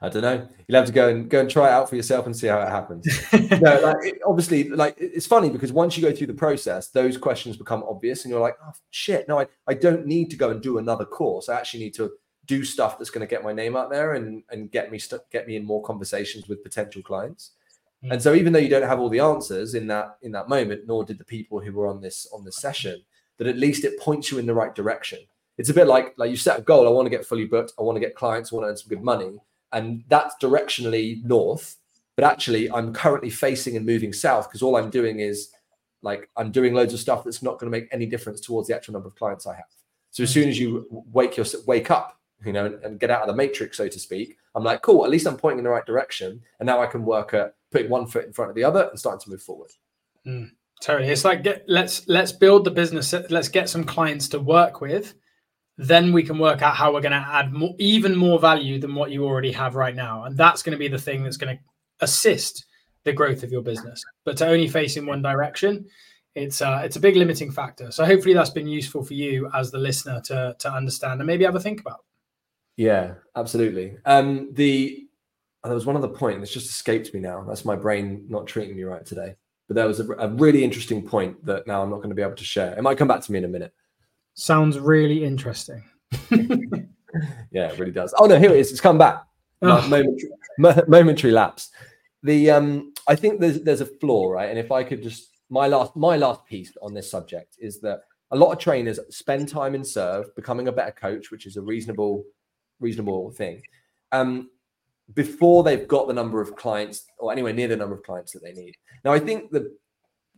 I 0.00 0.08
don't 0.08 0.22
know. 0.22 0.46
You'll 0.66 0.78
have 0.78 0.86
to 0.86 0.92
go 0.92 1.08
and 1.08 1.28
go 1.28 1.40
and 1.40 1.50
try 1.50 1.68
it 1.68 1.72
out 1.72 1.88
for 1.88 1.96
yourself 1.96 2.26
and 2.26 2.36
see 2.36 2.46
how 2.46 2.60
it 2.60 2.68
happens. 2.68 3.06
no, 3.32 3.80
like 3.80 3.96
it, 4.02 4.20
obviously, 4.26 4.68
like 4.68 4.94
it's 4.98 5.26
funny 5.26 5.50
because 5.50 5.72
once 5.72 5.96
you 5.96 6.02
go 6.02 6.14
through 6.14 6.28
the 6.28 6.34
process, 6.34 6.88
those 6.88 7.16
questions 7.16 7.56
become 7.56 7.84
obvious, 7.88 8.24
and 8.24 8.30
you're 8.30 8.40
like, 8.40 8.56
"Oh 8.64 8.72
shit, 8.90 9.26
no, 9.28 9.40
I, 9.40 9.46
I 9.66 9.74
don't 9.74 10.06
need 10.06 10.30
to 10.30 10.36
go 10.36 10.50
and 10.50 10.62
do 10.62 10.78
another 10.78 11.04
course. 11.04 11.48
I 11.48 11.56
actually 11.56 11.80
need 11.80 11.94
to 11.94 12.12
do 12.46 12.62
stuff 12.62 12.98
that's 12.98 13.10
going 13.10 13.26
to 13.26 13.30
get 13.30 13.42
my 13.42 13.52
name 13.52 13.76
out 13.76 13.90
there 13.90 14.14
and 14.14 14.42
and 14.50 14.70
get 14.70 14.90
me 14.90 14.98
st- 14.98 15.22
get 15.32 15.46
me 15.46 15.56
in 15.56 15.64
more 15.64 15.82
conversations 15.82 16.48
with 16.48 16.62
potential 16.62 17.02
clients. 17.02 17.52
Mm. 18.04 18.12
And 18.12 18.22
so 18.22 18.34
even 18.34 18.52
though 18.52 18.58
you 18.58 18.68
don't 18.68 18.88
have 18.88 19.00
all 19.00 19.08
the 19.08 19.20
answers 19.20 19.74
in 19.74 19.86
that 19.88 20.18
in 20.22 20.32
that 20.32 20.48
moment, 20.48 20.82
nor 20.86 21.04
did 21.04 21.18
the 21.18 21.24
people 21.24 21.60
who 21.60 21.72
were 21.72 21.88
on 21.88 22.00
this 22.00 22.28
on 22.32 22.44
this 22.44 22.56
session, 22.56 23.02
that 23.38 23.46
at 23.46 23.58
least 23.58 23.84
it 23.84 23.98
points 24.00 24.30
you 24.30 24.38
in 24.38 24.46
the 24.46 24.54
right 24.54 24.74
direction. 24.74 25.18
It's 25.58 25.70
a 25.70 25.74
bit 25.74 25.86
like 25.86 26.14
like 26.16 26.30
you 26.30 26.36
set 26.36 26.58
a 26.58 26.62
goal. 26.62 26.86
I 26.86 26.90
want 26.90 27.06
to 27.06 27.10
get 27.10 27.26
fully 27.26 27.46
booked. 27.46 27.72
I 27.78 27.82
want 27.82 27.96
to 27.96 28.00
get 28.00 28.16
clients. 28.16 28.52
I 28.52 28.56
want 28.56 28.66
to 28.66 28.70
earn 28.70 28.76
some 28.76 28.88
good 28.88 29.02
money, 29.02 29.38
and 29.72 30.04
that's 30.08 30.34
directionally 30.42 31.22
north. 31.24 31.76
But 32.16 32.24
actually, 32.24 32.70
I'm 32.70 32.92
currently 32.92 33.30
facing 33.30 33.76
and 33.76 33.84
moving 33.84 34.12
south 34.12 34.48
because 34.48 34.62
all 34.62 34.76
I'm 34.76 34.90
doing 34.90 35.20
is 35.20 35.50
like 36.02 36.28
I'm 36.36 36.52
doing 36.52 36.74
loads 36.74 36.92
of 36.92 37.00
stuff 37.00 37.24
that's 37.24 37.42
not 37.42 37.58
going 37.58 37.72
to 37.72 37.76
make 37.78 37.88
any 37.92 38.06
difference 38.06 38.40
towards 38.40 38.68
the 38.68 38.76
actual 38.76 38.92
number 38.92 39.08
of 39.08 39.16
clients 39.16 39.46
I 39.46 39.54
have. 39.54 39.64
So 40.10 40.22
as 40.22 40.30
soon 40.30 40.48
as 40.48 40.58
you 40.58 40.86
wake 40.90 41.36
your 41.36 41.46
wake 41.66 41.90
up, 41.90 42.20
you 42.44 42.52
know, 42.52 42.66
and, 42.66 42.84
and, 42.84 43.00
get 43.00 43.10
out 43.10 43.22
of 43.22 43.26
the 43.26 43.34
matrix, 43.34 43.78
so 43.78 43.88
to 43.88 43.98
speak, 43.98 44.36
I'm 44.54 44.62
like, 44.62 44.82
cool. 44.82 45.04
At 45.04 45.10
least 45.10 45.26
I'm 45.26 45.36
pointing 45.36 45.58
in 45.58 45.64
the 45.64 45.70
right 45.70 45.86
direction, 45.86 46.40
and 46.60 46.66
now 46.66 46.80
I 46.80 46.86
can 46.86 47.04
work 47.04 47.34
at 47.34 47.54
putting 47.72 47.90
one 47.90 48.06
foot 48.06 48.26
in 48.26 48.32
front 48.32 48.50
of 48.50 48.54
the 48.54 48.64
other 48.64 48.88
and 48.90 48.98
starting 48.98 49.20
to 49.20 49.30
move 49.30 49.42
forward. 49.42 49.70
Mm, 50.26 50.50
totally, 50.84 51.10
it's 51.10 51.24
like 51.24 51.42
get, 51.42 51.64
let's 51.66 52.06
let's 52.08 52.32
build 52.32 52.64
the 52.64 52.70
business. 52.70 53.14
Let's 53.30 53.48
get 53.48 53.68
some 53.68 53.84
clients 53.84 54.28
to 54.28 54.38
work 54.38 54.80
with. 54.80 55.14
Then 55.76 56.12
we 56.12 56.22
can 56.22 56.38
work 56.38 56.62
out 56.62 56.76
how 56.76 56.92
we're 56.92 57.00
going 57.00 57.12
to 57.12 57.18
add 57.18 57.52
more, 57.52 57.74
even 57.78 58.16
more 58.16 58.38
value 58.38 58.78
than 58.78 58.94
what 58.94 59.10
you 59.10 59.24
already 59.24 59.50
have 59.52 59.74
right 59.74 59.96
now, 59.96 60.24
and 60.24 60.36
that's 60.36 60.62
going 60.62 60.72
to 60.72 60.78
be 60.78 60.88
the 60.88 60.98
thing 60.98 61.24
that's 61.24 61.36
going 61.36 61.56
to 61.56 61.62
assist 62.00 62.66
the 63.04 63.12
growth 63.12 63.42
of 63.42 63.50
your 63.50 63.62
business. 63.62 64.04
But 64.24 64.36
to 64.38 64.46
only 64.46 64.68
face 64.68 64.96
in 64.96 65.06
one 65.06 65.22
direction, 65.22 65.86
it's 66.34 66.60
uh, 66.60 66.82
it's 66.84 66.96
a 66.96 67.00
big 67.00 67.16
limiting 67.16 67.50
factor. 67.50 67.90
So 67.90 68.04
hopefully 68.04 68.34
that's 68.34 68.50
been 68.50 68.68
useful 68.68 69.04
for 69.04 69.14
you 69.14 69.50
as 69.54 69.70
the 69.70 69.78
listener 69.78 70.20
to 70.26 70.56
to 70.58 70.72
understand 70.72 71.20
and 71.20 71.26
maybe 71.26 71.44
have 71.44 71.56
a 71.56 71.60
think 71.60 71.80
about. 71.80 72.04
Yeah, 72.76 73.14
absolutely. 73.36 73.96
Um, 74.04 74.50
the 74.52 75.06
oh, 75.62 75.68
there 75.68 75.74
was 75.74 75.86
one 75.86 75.96
other 75.96 76.08
point 76.08 76.40
that's 76.40 76.52
just 76.52 76.70
escaped 76.70 77.14
me 77.14 77.20
now. 77.20 77.44
That's 77.44 77.64
my 77.64 77.76
brain 77.76 78.26
not 78.28 78.46
treating 78.46 78.76
me 78.76 78.82
right 78.82 79.06
today. 79.06 79.36
But 79.66 79.76
there 79.76 79.86
was 79.86 80.00
a, 80.00 80.06
a 80.12 80.28
really 80.28 80.62
interesting 80.62 81.06
point 81.06 81.44
that 81.44 81.66
now 81.66 81.82
I'm 81.82 81.90
not 81.90 81.96
going 81.96 82.10
to 82.10 82.14
be 82.14 82.22
able 82.22 82.34
to 82.34 82.44
share. 82.44 82.76
It 82.76 82.82
might 82.82 82.98
come 82.98 83.08
back 83.08 83.22
to 83.22 83.32
me 83.32 83.38
in 83.38 83.44
a 83.44 83.48
minute. 83.48 83.72
Sounds 84.34 84.78
really 84.78 85.24
interesting. 85.24 85.82
yeah, 86.30 87.68
it 87.68 87.78
really 87.78 87.92
does. 87.92 88.14
Oh 88.18 88.26
no, 88.26 88.38
here 88.38 88.50
it 88.50 88.58
is. 88.58 88.72
It's 88.72 88.80
come 88.80 88.98
back. 88.98 89.24
Oh. 89.62 89.80
Momentary, 89.88 90.30
momentary 90.88 91.32
lapse. 91.32 91.70
The 92.22 92.50
um, 92.50 92.92
I 93.06 93.14
think 93.14 93.40
there's 93.40 93.62
there's 93.62 93.80
a 93.80 93.86
flaw, 93.86 94.30
right? 94.30 94.50
And 94.50 94.58
if 94.58 94.72
I 94.72 94.82
could 94.82 95.02
just 95.02 95.30
my 95.50 95.68
last 95.68 95.94
my 95.96 96.16
last 96.16 96.44
piece 96.46 96.72
on 96.82 96.94
this 96.94 97.10
subject 97.10 97.56
is 97.58 97.80
that 97.80 98.02
a 98.30 98.36
lot 98.36 98.52
of 98.52 98.58
trainers 98.58 98.98
spend 99.10 99.48
time 99.48 99.74
in 99.74 99.84
serve 99.84 100.34
becoming 100.34 100.68
a 100.68 100.72
better 100.72 100.90
coach, 100.90 101.30
which 101.30 101.46
is 101.46 101.56
a 101.56 101.62
reasonable 101.62 102.24
reasonable 102.80 103.30
thing. 103.30 103.62
Um, 104.12 104.50
before 105.12 105.62
they've 105.62 105.86
got 105.86 106.08
the 106.08 106.14
number 106.14 106.40
of 106.40 106.56
clients 106.56 107.04
or 107.18 107.30
anywhere 107.30 107.52
near 107.52 107.68
the 107.68 107.76
number 107.76 107.94
of 107.94 108.02
clients 108.02 108.32
that 108.32 108.42
they 108.42 108.52
need. 108.52 108.74
Now, 109.04 109.12
I 109.12 109.20
think 109.20 109.50
the 109.50 109.76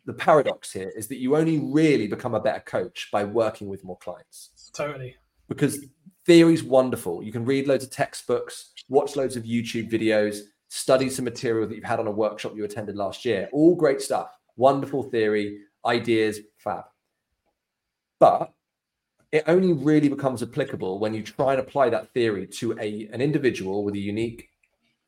the 0.07 0.13
paradox 0.13 0.73
here 0.73 0.93
is 0.97 1.09
that 1.09 1.19
you 1.19 1.37
only 1.37 1.59
really 1.59 2.07
become 2.07 2.35
a 2.35 2.41
better 2.41 2.61
coach 2.61 3.09
by 3.13 3.25
working 3.25 3.67
with 3.67 3.83
more 3.83 3.99
clients. 3.99 4.71
Totally. 4.73 5.17
Because 5.49 5.85
theory's 6.27 6.63
wonderful. 6.63 7.25
You 7.25 7.33
can 7.33 7.45
read 7.45 7.67
loads 7.67 7.83
of 7.83 7.91
textbooks, 7.91 8.71
watch 8.89 9.17
loads 9.17 9.37
of 9.37 9.43
YouTube 9.43 9.91
videos, 9.91 10.43
study 10.69 11.11
some 11.11 11.25
material 11.25 11.67
that 11.67 11.75
you've 11.75 11.83
had 11.83 11.99
on 11.99 12.07
a 12.07 12.13
workshop 12.13 12.53
you 12.55 12.65
attended 12.65 12.95
last 12.95 13.25
year. 13.25 13.49
All 13.53 13.75
great 13.75 14.01
stuff 14.01 14.31
wonderful 14.57 15.03
theory, 15.03 15.59
ideas, 15.85 16.41
fab. 16.59 16.85
But 18.19 18.53
it 19.33 19.45
only 19.47 19.73
really 19.73 20.09
becomes 20.09 20.43
applicable 20.43 20.99
when 20.99 21.15
you 21.15 21.23
try 21.23 21.53
and 21.53 21.61
apply 21.61 21.91
that 21.91 22.13
theory 22.15 22.47
to 22.47 22.73
a, 22.81 23.09
an 23.13 23.21
individual 23.21 23.85
with 23.85 23.95
a 23.95 23.99
unique 23.99 24.49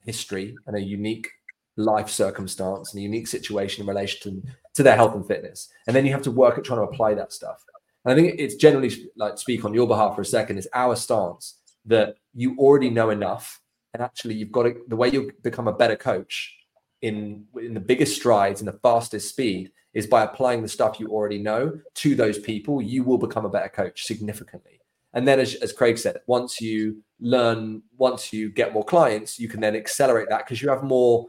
history 0.09 0.57
and 0.67 0.75
a 0.75 0.81
unique 0.81 1.29
life 1.77 2.09
circumstance 2.09 2.93
and 2.93 3.01
a 3.01 3.03
unique 3.03 3.29
situation 3.29 3.83
in 3.83 3.89
relation 3.89 4.19
to, 4.25 4.49
to 4.75 4.83
their 4.83 4.97
health 4.97 5.15
and 5.15 5.27
fitness. 5.27 5.69
And 5.87 5.95
then 5.95 6.05
you 6.07 6.13
have 6.13 6.23
to 6.23 6.31
work 6.31 6.59
at 6.59 6.65
trying 6.65 6.81
to 6.81 6.91
apply 6.91 7.15
that 7.15 7.33
stuff. 7.33 7.65
And 8.05 8.13
I 8.13 8.17
think 8.17 8.35
it's 8.39 8.57
generally 8.57 8.91
like 9.17 9.39
speak 9.39 9.65
on 9.65 9.75
your 9.75 9.87
behalf 9.87 10.15
for 10.15 10.23
a 10.23 10.25
second, 10.25 10.59
is 10.59 10.69
our 10.75 10.97
stance 10.97 11.59
that 11.85 12.17
you 12.35 12.57
already 12.59 12.91
know 12.91 13.11
enough. 13.11 13.61
And 13.93 14.03
actually, 14.03 14.35
you've 14.35 14.53
got 14.53 14.65
to, 14.65 14.75
the 14.89 14.97
way 14.97 15.09
you 15.09 15.33
become 15.43 15.69
a 15.69 15.73
better 15.73 15.97
coach 15.97 16.59
in 17.03 17.45
in 17.61 17.75
the 17.75 17.81
biggest 17.81 18.17
strides 18.17 18.61
and 18.61 18.69
the 18.69 18.79
fastest 18.83 19.29
speed 19.29 19.71
is 19.95 20.07
by 20.07 20.23
applying 20.23 20.63
the 20.63 20.69
stuff 20.69 20.99
you 20.99 21.09
already 21.09 21.39
know 21.39 21.79
to 21.95 22.15
those 22.15 22.39
people 22.39 22.83
you 22.83 23.05
will 23.05 23.19
become 23.19 23.45
a 23.45 23.49
better 23.49 23.69
coach 23.69 24.05
significantly 24.05 24.78
and 25.19 25.29
then 25.29 25.39
as, 25.41 25.55
as 25.57 25.73
craig 25.73 25.99
said 25.99 26.17
once 26.27 26.61
you 26.61 27.03
learn 27.21 27.83
once 27.97 28.33
you 28.33 28.49
get 28.51 28.73
more 28.73 28.85
clients 28.85 29.39
you 29.39 29.49
can 29.49 29.61
then 29.61 29.75
accelerate 29.75 30.29
that 30.29 30.45
because 30.45 30.63
you 30.63 30.69
have 30.69 30.83
more 30.83 31.27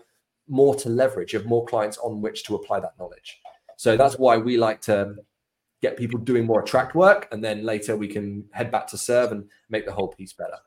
more 0.49 0.75
to 0.75 0.89
leverage. 0.89 1.32
You 1.32 1.39
have 1.39 1.47
more 1.47 1.65
clients 1.65 1.97
on 1.99 2.21
which 2.21 2.43
to 2.45 2.56
apply 2.56 2.80
that 2.82 2.97
knowledge. 2.99 3.39
So 3.78 3.95
that's 3.95 4.17
why 4.17 4.38
we 4.38 4.58
like 4.58 4.82
to 4.82 5.15
get 5.82 5.95
people 5.95 6.19
doing 6.19 6.45
more 6.45 6.62
attract 6.62 6.95
work 6.95 7.30
and 7.32 7.41
then 7.41 7.63
later 7.63 7.95
we 7.95 8.08
can 8.08 8.43
head 8.52 8.69
back 8.69 8.86
to 8.88 8.97
serve 8.97 9.32
and 9.32 9.47
make 9.69 9.86
the 9.86 9.93
whole 9.93 10.10
piece 10.10 10.34
better. 10.34 10.58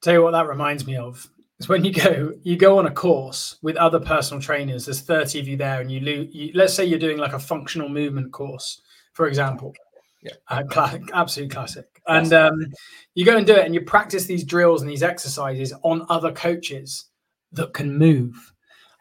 Tell 0.00 0.14
you 0.14 0.22
what 0.22 0.32
that 0.32 0.48
reminds 0.48 0.84
me 0.84 0.96
of 0.96 1.28
is 1.60 1.68
when 1.68 1.84
you 1.84 1.92
go 1.92 2.32
you 2.42 2.56
go 2.56 2.78
on 2.78 2.86
a 2.86 2.90
course 2.90 3.58
with 3.62 3.76
other 3.76 4.00
personal 4.00 4.42
trainers 4.42 4.86
there's 4.86 5.00
30 5.00 5.38
of 5.38 5.46
you 5.46 5.56
there 5.56 5.80
and 5.80 5.92
you, 5.92 6.00
lose, 6.00 6.34
you 6.34 6.50
let's 6.54 6.74
say 6.74 6.84
you're 6.84 6.98
doing 6.98 7.18
like 7.18 7.34
a 7.34 7.38
functional 7.38 7.88
movement 7.88 8.32
course 8.32 8.80
for 9.12 9.28
example 9.28 9.72
yeah. 10.22 10.32
Uh, 10.48 10.62
classic 10.64 11.02
absolute 11.12 11.50
classic. 11.50 12.00
And 12.06 12.32
um, 12.32 12.66
you 13.14 13.24
go 13.24 13.36
and 13.36 13.46
do 13.46 13.54
it 13.54 13.64
and 13.64 13.74
you 13.74 13.80
practice 13.80 14.24
these 14.24 14.44
drills 14.44 14.82
and 14.82 14.90
these 14.90 15.02
exercises 15.02 15.72
on 15.82 16.06
other 16.08 16.32
coaches 16.32 17.06
that 17.52 17.74
can 17.74 17.96
move. 17.96 18.52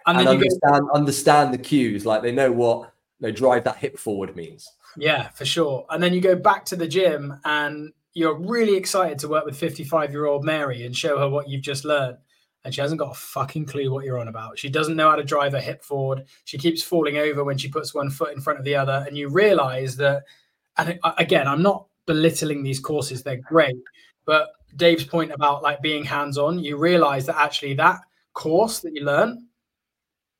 And, 0.07 0.19
and 0.19 0.27
understand 0.27 0.87
go, 0.87 0.93
understand 0.93 1.53
the 1.53 1.59
cues 1.59 2.05
like 2.05 2.23
they 2.23 2.31
know 2.31 2.51
what 2.51 2.91
they 3.19 3.31
drive 3.31 3.63
that 3.65 3.77
hip 3.77 3.99
forward 3.99 4.35
means. 4.35 4.67
Yeah 4.97 5.29
for 5.29 5.45
sure. 5.45 5.85
And 5.89 6.01
then 6.01 6.13
you 6.13 6.21
go 6.21 6.35
back 6.35 6.65
to 6.65 6.75
the 6.75 6.87
gym 6.87 7.39
and 7.45 7.93
you're 8.13 8.37
really 8.37 8.75
excited 8.75 9.19
to 9.19 9.29
work 9.29 9.45
with 9.45 9.55
55 9.55 10.11
year 10.11 10.25
old 10.25 10.43
Mary 10.43 10.85
and 10.85 10.95
show 10.95 11.19
her 11.19 11.29
what 11.29 11.47
you've 11.47 11.61
just 11.61 11.85
learned. 11.85 12.17
And 12.63 12.73
she 12.73 12.81
hasn't 12.81 12.99
got 12.99 13.11
a 13.11 13.19
fucking 13.19 13.65
clue 13.65 13.91
what 13.91 14.05
you're 14.05 14.19
on 14.19 14.27
about. 14.27 14.59
She 14.59 14.69
doesn't 14.69 14.95
know 14.95 15.09
how 15.09 15.15
to 15.15 15.23
drive 15.23 15.53
her 15.53 15.59
hip 15.59 15.83
forward. 15.83 16.25
She 16.45 16.59
keeps 16.59 16.83
falling 16.83 17.17
over 17.17 17.43
when 17.43 17.57
she 17.57 17.69
puts 17.69 17.93
one 17.93 18.11
foot 18.11 18.35
in 18.35 18.41
front 18.41 18.59
of 18.59 18.65
the 18.65 18.75
other. 18.75 19.03
And 19.07 19.17
you 19.17 19.29
realize 19.29 19.95
that, 19.97 20.23
and 20.77 20.99
again, 21.17 21.47
I'm 21.47 21.61
not 21.61 21.87
belittling 22.05 22.63
these 22.63 22.79
courses, 22.79 23.23
they're 23.23 23.37
great. 23.37 23.77
But 24.25 24.49
Dave's 24.75 25.03
point 25.03 25.31
about 25.31 25.63
like 25.63 25.81
being 25.81 26.03
hands 26.03 26.37
on, 26.37 26.59
you 26.59 26.77
realize 26.77 27.25
that 27.25 27.37
actually 27.37 27.73
that 27.75 27.99
course 28.33 28.79
that 28.79 28.93
you 28.93 29.03
learn, 29.03 29.47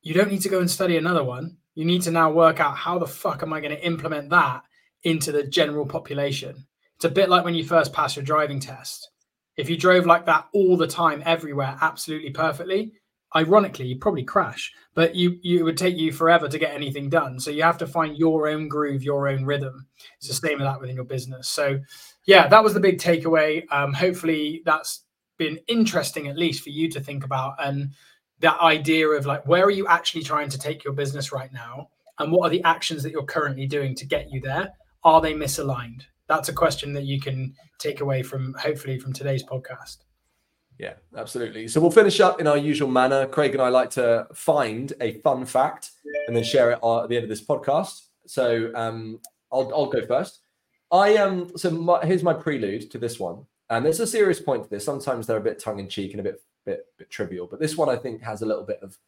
you 0.02 0.14
don't 0.14 0.30
need 0.30 0.42
to 0.42 0.48
go 0.48 0.60
and 0.60 0.70
study 0.70 0.96
another 0.96 1.24
one. 1.24 1.56
You 1.74 1.84
need 1.84 2.02
to 2.02 2.10
now 2.10 2.30
work 2.30 2.60
out 2.60 2.76
how 2.76 2.98
the 2.98 3.06
fuck 3.06 3.42
am 3.42 3.52
I 3.52 3.60
going 3.60 3.74
to 3.74 3.86
implement 3.86 4.30
that 4.30 4.62
into 5.04 5.32
the 5.32 5.44
general 5.44 5.86
population. 5.86 6.66
It's 6.96 7.04
a 7.04 7.10
bit 7.10 7.28
like 7.28 7.44
when 7.44 7.54
you 7.54 7.64
first 7.64 7.92
pass 7.92 8.16
your 8.16 8.24
driving 8.24 8.60
test 8.60 9.12
if 9.56 9.68
you 9.68 9.76
drove 9.76 10.06
like 10.06 10.26
that 10.26 10.48
all 10.52 10.76
the 10.76 10.86
time, 10.86 11.22
everywhere, 11.26 11.76
absolutely 11.80 12.30
perfectly, 12.30 12.92
ironically, 13.34 13.86
you'd 13.86 14.00
probably 14.00 14.24
crash. 14.24 14.72
But 14.94 15.14
you 15.14 15.38
you 15.42 15.64
would 15.64 15.76
take 15.76 15.96
you 15.96 16.12
forever 16.12 16.48
to 16.48 16.58
get 16.58 16.74
anything 16.74 17.08
done. 17.08 17.40
So 17.40 17.50
you 17.50 17.62
have 17.62 17.78
to 17.78 17.86
find 17.86 18.16
your 18.16 18.48
own 18.48 18.68
groove, 18.68 19.02
your 19.02 19.28
own 19.28 19.44
rhythm. 19.44 19.86
It's 20.18 20.28
the 20.28 20.34
same 20.34 20.58
with 20.58 20.66
that 20.66 20.80
within 20.80 20.96
your 20.96 21.04
business. 21.04 21.48
So 21.48 21.80
yeah, 22.26 22.46
that 22.48 22.62
was 22.62 22.74
the 22.74 22.80
big 22.80 22.98
takeaway. 22.98 23.64
Um, 23.72 23.92
hopefully 23.92 24.62
that's 24.64 25.04
been 25.38 25.58
interesting 25.66 26.28
at 26.28 26.36
least 26.36 26.62
for 26.62 26.70
you 26.70 26.90
to 26.90 27.00
think 27.00 27.24
about 27.24 27.54
and 27.58 27.90
that 28.40 28.60
idea 28.60 29.08
of 29.08 29.24
like 29.24 29.46
where 29.46 29.64
are 29.64 29.70
you 29.70 29.86
actually 29.86 30.22
trying 30.22 30.48
to 30.50 30.58
take 30.58 30.84
your 30.84 30.92
business 30.92 31.32
right 31.32 31.52
now 31.52 31.88
and 32.18 32.30
what 32.30 32.46
are 32.46 32.50
the 32.50 32.62
actions 32.64 33.02
that 33.02 33.12
you're 33.12 33.24
currently 33.24 33.66
doing 33.66 33.94
to 33.94 34.04
get 34.04 34.30
you 34.30 34.40
there 34.40 34.70
are 35.04 35.20
they 35.20 35.32
misaligned 35.32 36.02
that's 36.32 36.48
a 36.48 36.52
question 36.52 36.92
that 36.94 37.04
you 37.04 37.20
can 37.20 37.54
take 37.78 38.00
away 38.00 38.22
from 38.22 38.54
hopefully 38.54 38.98
from 38.98 39.12
today's 39.12 39.44
podcast. 39.44 39.98
Yeah, 40.78 40.94
absolutely. 41.16 41.68
So 41.68 41.80
we'll 41.80 41.90
finish 41.90 42.20
up 42.20 42.40
in 42.40 42.46
our 42.46 42.56
usual 42.56 42.88
manner. 42.88 43.26
Craig 43.26 43.52
and 43.52 43.62
I 43.62 43.68
like 43.68 43.90
to 43.90 44.26
find 44.34 44.92
a 45.00 45.12
fun 45.20 45.44
fact 45.44 45.90
and 46.26 46.36
then 46.36 46.42
share 46.44 46.72
it 46.72 46.80
at 46.82 47.08
the 47.08 47.16
end 47.16 47.24
of 47.24 47.28
this 47.28 47.44
podcast. 47.44 48.06
So 48.26 48.72
um, 48.74 49.20
I'll, 49.52 49.72
I'll 49.74 49.86
go 49.86 50.04
first. 50.06 50.40
I 50.90 51.16
um 51.16 51.50
so 51.56 51.70
my, 51.70 52.04
here's 52.04 52.22
my 52.22 52.34
prelude 52.34 52.90
to 52.90 52.98
this 52.98 53.18
one, 53.18 53.46
and 53.70 53.84
there's 53.84 54.00
a 54.00 54.06
serious 54.06 54.40
point 54.40 54.64
to 54.64 54.70
this. 54.70 54.84
Sometimes 54.84 55.26
they're 55.26 55.38
a 55.38 55.40
bit 55.40 55.58
tongue 55.58 55.80
in 55.80 55.88
cheek 55.88 56.12
and 56.12 56.20
a 56.20 56.22
bit 56.22 56.42
bit 56.66 56.84
bit 56.98 57.10
trivial, 57.10 57.46
but 57.50 57.58
this 57.58 57.76
one 57.76 57.88
I 57.88 57.96
think 57.96 58.20
has 58.22 58.42
a 58.42 58.46
little 58.46 58.62
bit 58.64 58.80
of 58.82 58.98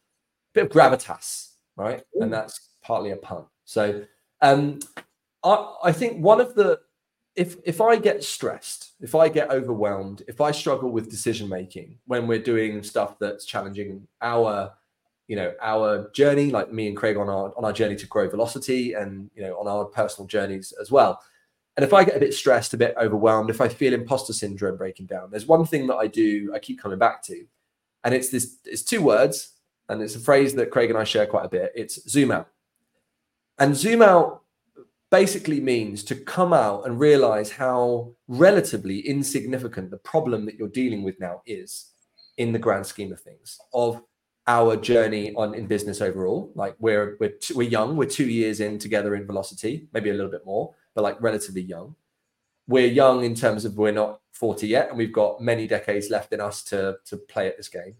bit 0.53 0.65
of 0.65 0.71
gravitas, 0.71 1.51
right? 1.75 2.03
And 2.15 2.33
that's 2.33 2.69
partly 2.81 3.11
a 3.11 3.17
pun. 3.17 3.45
So 3.65 4.03
um, 4.41 4.79
I 5.43 5.75
I 5.83 5.91
think 5.91 6.23
one 6.23 6.41
of 6.41 6.55
the 6.55 6.79
if 7.35 7.57
if 7.65 7.81
I 7.81 7.97
get 7.97 8.23
stressed, 8.23 8.93
if 9.01 9.13
I 9.13 9.27
get 9.29 9.51
overwhelmed, 9.51 10.23
if 10.27 10.39
I 10.39 10.51
struggle 10.51 10.89
with 10.89 11.09
decision 11.09 11.49
making 11.49 11.97
when 12.05 12.27
we're 12.27 12.39
doing 12.39 12.81
stuff 12.81 13.19
that's 13.19 13.45
challenging 13.45 14.07
our, 14.21 14.73
you 15.27 15.35
know, 15.35 15.53
our 15.61 16.09
journey, 16.11 16.49
like 16.49 16.71
me 16.71 16.87
and 16.87 16.95
Craig 16.95 17.17
on 17.17 17.29
our 17.29 17.53
on 17.57 17.65
our 17.65 17.73
journey 17.73 17.95
to 17.97 18.07
grow 18.07 18.29
velocity, 18.29 18.93
and 18.93 19.29
you 19.35 19.41
know, 19.41 19.59
on 19.59 19.67
our 19.67 19.85
personal 19.85 20.27
journeys 20.27 20.73
as 20.79 20.91
well. 20.91 21.21
And 21.75 21.83
if 21.83 21.93
I 21.93 22.05
get 22.05 22.15
a 22.15 22.19
bit 22.19 22.33
stressed, 22.33 22.73
a 22.73 22.77
bit 22.77 22.95
overwhelmed, 22.97 23.49
if 23.49 23.59
I 23.59 23.67
feel 23.67 23.93
imposter 23.93 24.31
syndrome 24.31 24.77
breaking 24.77 25.07
down, 25.07 25.29
there's 25.29 25.45
one 25.45 25.65
thing 25.65 25.87
that 25.87 25.97
I 25.97 26.07
do, 26.07 26.53
I 26.55 26.59
keep 26.59 26.79
coming 26.79 26.99
back 26.99 27.21
to, 27.23 27.45
and 28.05 28.13
it's 28.13 28.29
this. 28.29 28.59
It's 28.63 28.81
two 28.81 29.01
words, 29.01 29.51
and 29.89 30.01
it's 30.01 30.15
a 30.15 30.19
phrase 30.19 30.55
that 30.55 30.71
Craig 30.71 30.89
and 30.89 30.97
I 30.97 31.03
share 31.03 31.27
quite 31.27 31.45
a 31.45 31.49
bit. 31.49 31.73
It's 31.75 32.09
zoom 32.09 32.31
out. 32.31 32.47
And 33.57 33.75
zoom 33.75 34.01
out 34.01 34.43
basically 35.11 35.59
means 35.59 36.03
to 36.03 36.15
come 36.15 36.53
out 36.53 36.85
and 36.85 36.99
realize 36.99 37.51
how 37.51 38.13
relatively 38.27 38.99
insignificant 38.99 39.91
the 39.91 39.97
problem 39.97 40.45
that 40.45 40.55
you're 40.55 40.67
dealing 40.67 41.03
with 41.03 41.19
now 41.19 41.41
is 41.45 41.91
in 42.37 42.51
the 42.51 42.59
grand 42.59 42.85
scheme 42.85 43.11
of 43.11 43.21
things 43.21 43.57
of 43.73 44.01
our 44.47 44.75
journey 44.75 45.33
on 45.35 45.55
in 45.55 45.67
business 45.67 46.01
overall. 46.01 46.51
Like 46.55 46.75
we're 46.79 47.17
we're 47.19 47.31
t- 47.31 47.53
we're 47.53 47.69
young, 47.69 47.95
we're 47.95 48.09
two 48.09 48.29
years 48.29 48.59
in 48.59 48.77
together 48.77 49.15
in 49.15 49.25
Velocity, 49.25 49.87
maybe 49.93 50.09
a 50.09 50.13
little 50.13 50.31
bit 50.31 50.45
more, 50.45 50.73
but 50.93 51.03
like 51.03 51.21
relatively 51.21 51.61
young. 51.61 51.95
We're 52.67 52.87
young 52.87 53.23
in 53.23 53.35
terms 53.35 53.63
of 53.65 53.77
we're 53.77 53.91
not 53.91 54.21
40 54.33 54.67
yet, 54.67 54.89
and 54.89 54.97
we've 54.97 55.13
got 55.13 55.41
many 55.41 55.67
decades 55.67 56.09
left 56.09 56.33
in 56.33 56.41
us 56.41 56.63
to 56.65 56.97
to 57.05 57.17
play 57.17 57.47
at 57.47 57.57
this 57.57 57.69
game. 57.69 57.95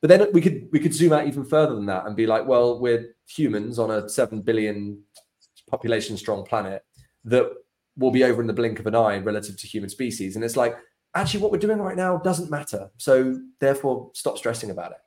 But 0.00 0.08
then 0.08 0.26
we 0.32 0.40
could 0.40 0.68
we 0.72 0.80
could 0.80 0.94
zoom 0.94 1.12
out 1.12 1.26
even 1.26 1.44
further 1.44 1.74
than 1.74 1.86
that 1.86 2.06
and 2.06 2.16
be 2.16 2.26
like, 2.26 2.46
well, 2.46 2.78
we're 2.78 3.14
humans 3.26 3.78
on 3.78 3.90
a 3.90 4.08
seven 4.08 4.42
billion 4.42 5.02
population 5.68 6.16
strong 6.16 6.44
planet 6.44 6.84
that 7.24 7.52
will 7.96 8.10
be 8.10 8.24
over 8.24 8.40
in 8.40 8.46
the 8.46 8.52
blink 8.52 8.78
of 8.78 8.86
an 8.86 8.94
eye 8.94 9.18
relative 9.18 9.56
to 9.58 9.66
human 9.66 9.90
species. 9.90 10.36
And 10.36 10.44
it's 10.44 10.56
like, 10.56 10.76
actually, 11.14 11.40
what 11.40 11.52
we're 11.52 11.58
doing 11.58 11.78
right 11.78 11.96
now 11.96 12.18
doesn't 12.18 12.50
matter. 12.50 12.90
So 12.96 13.40
therefore, 13.60 14.10
stop 14.14 14.38
stressing 14.38 14.70
about 14.70 14.92
it. 14.92 14.98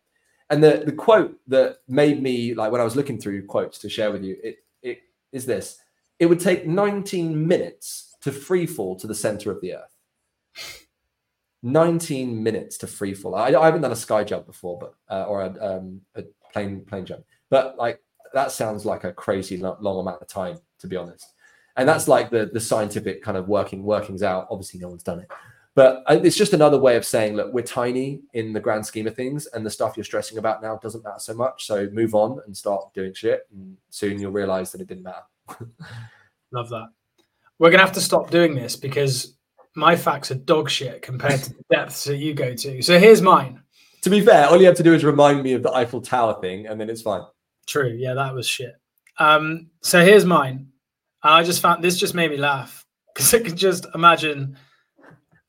And 0.49 0.61
the 0.61 0.83
the 0.85 0.91
quote 0.91 1.37
that 1.47 1.77
made 1.87 2.21
me 2.21 2.53
like 2.53 2.71
when 2.71 2.81
I 2.81 2.83
was 2.83 2.97
looking 2.97 3.17
through 3.17 3.45
quotes 3.45 3.77
to 3.79 3.89
share 3.89 4.11
with 4.11 4.23
you, 4.23 4.35
it 4.43 4.57
it 4.81 4.99
is 5.31 5.45
this: 5.45 5.77
it 6.19 6.25
would 6.25 6.41
take 6.41 6.67
19 6.67 7.47
minutes 7.47 8.15
to 8.21 8.31
free 8.31 8.65
fall 8.65 8.97
to 8.97 9.07
the 9.07 9.15
center 9.15 9.49
of 9.49 9.61
the 9.61 9.75
earth. 9.75 9.95
19 11.63 12.41
minutes 12.41 12.77
to 12.79 12.87
free 12.87 13.13
fall. 13.13 13.35
I, 13.35 13.47
I 13.49 13.65
haven't 13.65 13.81
done 13.81 13.91
a 13.91 13.95
sky 13.95 14.23
jump 14.23 14.45
before, 14.45 14.79
but 14.79 14.95
uh, 15.09 15.25
or 15.25 15.41
a, 15.41 15.77
um, 15.77 16.01
a 16.15 16.23
plane 16.51 16.81
plane 16.81 17.05
jump, 17.05 17.23
but 17.49 17.77
like 17.77 18.01
that 18.33 18.51
sounds 18.51 18.85
like 18.85 19.03
a 19.03 19.13
crazy 19.13 19.57
long 19.57 19.99
amount 19.99 20.21
of 20.21 20.27
time, 20.27 20.59
to 20.79 20.87
be 20.87 20.95
honest. 20.95 21.25
And 21.75 21.87
hmm. 21.87 21.93
that's 21.93 22.07
like 22.07 22.29
the 22.29 22.49
the 22.51 22.59
scientific 22.59 23.23
kind 23.23 23.37
of 23.37 23.47
working 23.47 23.83
workings 23.83 24.23
out. 24.23 24.47
Obviously, 24.49 24.79
no 24.79 24.89
one's 24.89 25.03
done 25.03 25.19
it, 25.19 25.31
but 25.73 26.03
it's 26.09 26.35
just 26.35 26.53
another 26.53 26.77
way 26.77 26.97
of 26.97 27.05
saying, 27.05 27.35
look, 27.35 27.53
we're 27.53 27.63
tiny 27.63 28.21
in 28.33 28.51
the 28.51 28.59
grand 28.59 28.85
scheme 28.85 29.07
of 29.07 29.15
things, 29.15 29.47
and 29.47 29.65
the 29.65 29.69
stuff 29.69 29.95
you're 29.95 30.03
stressing 30.03 30.37
about 30.37 30.61
now 30.61 30.77
doesn't 30.77 31.03
matter 31.03 31.19
so 31.19 31.33
much. 31.33 31.65
So 31.65 31.89
move 31.91 32.13
on 32.13 32.39
and 32.45 32.55
start 32.55 32.93
doing 32.93 33.13
shit, 33.13 33.47
and 33.53 33.77
soon 33.89 34.19
you'll 34.19 34.31
realize 34.31 34.71
that 34.71 34.81
it 34.81 34.87
didn't 34.87 35.03
matter. 35.03 35.23
Love 36.51 36.69
that. 36.69 36.89
We're 37.57 37.71
gonna 37.71 37.83
have 37.83 37.93
to 37.93 38.01
stop 38.01 38.31
doing 38.31 38.53
this 38.53 38.75
because 38.75 39.35
my 39.75 39.95
facts 39.95 40.31
are 40.31 40.35
dog 40.35 40.69
shit 40.69 41.01
compared 41.01 41.41
to 41.43 41.53
the 41.53 41.63
depths 41.71 42.03
that 42.03 42.17
you 42.17 42.33
go 42.33 42.53
to. 42.53 42.81
So 42.81 42.99
here's 42.99 43.21
mine. 43.21 43.61
To 44.01 44.09
be 44.09 44.19
fair, 44.19 44.47
all 44.47 44.59
you 44.59 44.65
have 44.65 44.75
to 44.77 44.83
do 44.83 44.93
is 44.93 45.05
remind 45.05 45.43
me 45.43 45.53
of 45.53 45.63
the 45.63 45.71
Eiffel 45.71 46.01
Tower 46.01 46.41
thing, 46.41 46.67
and 46.67 46.81
then 46.81 46.89
it's 46.89 47.03
fine. 47.03 47.21
True. 47.67 47.95
Yeah, 47.97 48.13
that 48.15 48.33
was 48.33 48.47
shit. 48.47 48.75
Um, 49.17 49.69
so 49.81 50.03
here's 50.03 50.25
mine. 50.25 50.69
I 51.23 51.43
just 51.43 51.61
found 51.61 51.83
this 51.83 51.97
just 51.97 52.15
made 52.15 52.31
me 52.31 52.37
laugh 52.37 52.85
because 53.13 53.33
I 53.33 53.39
can 53.39 53.55
just 53.55 53.85
imagine. 53.93 54.57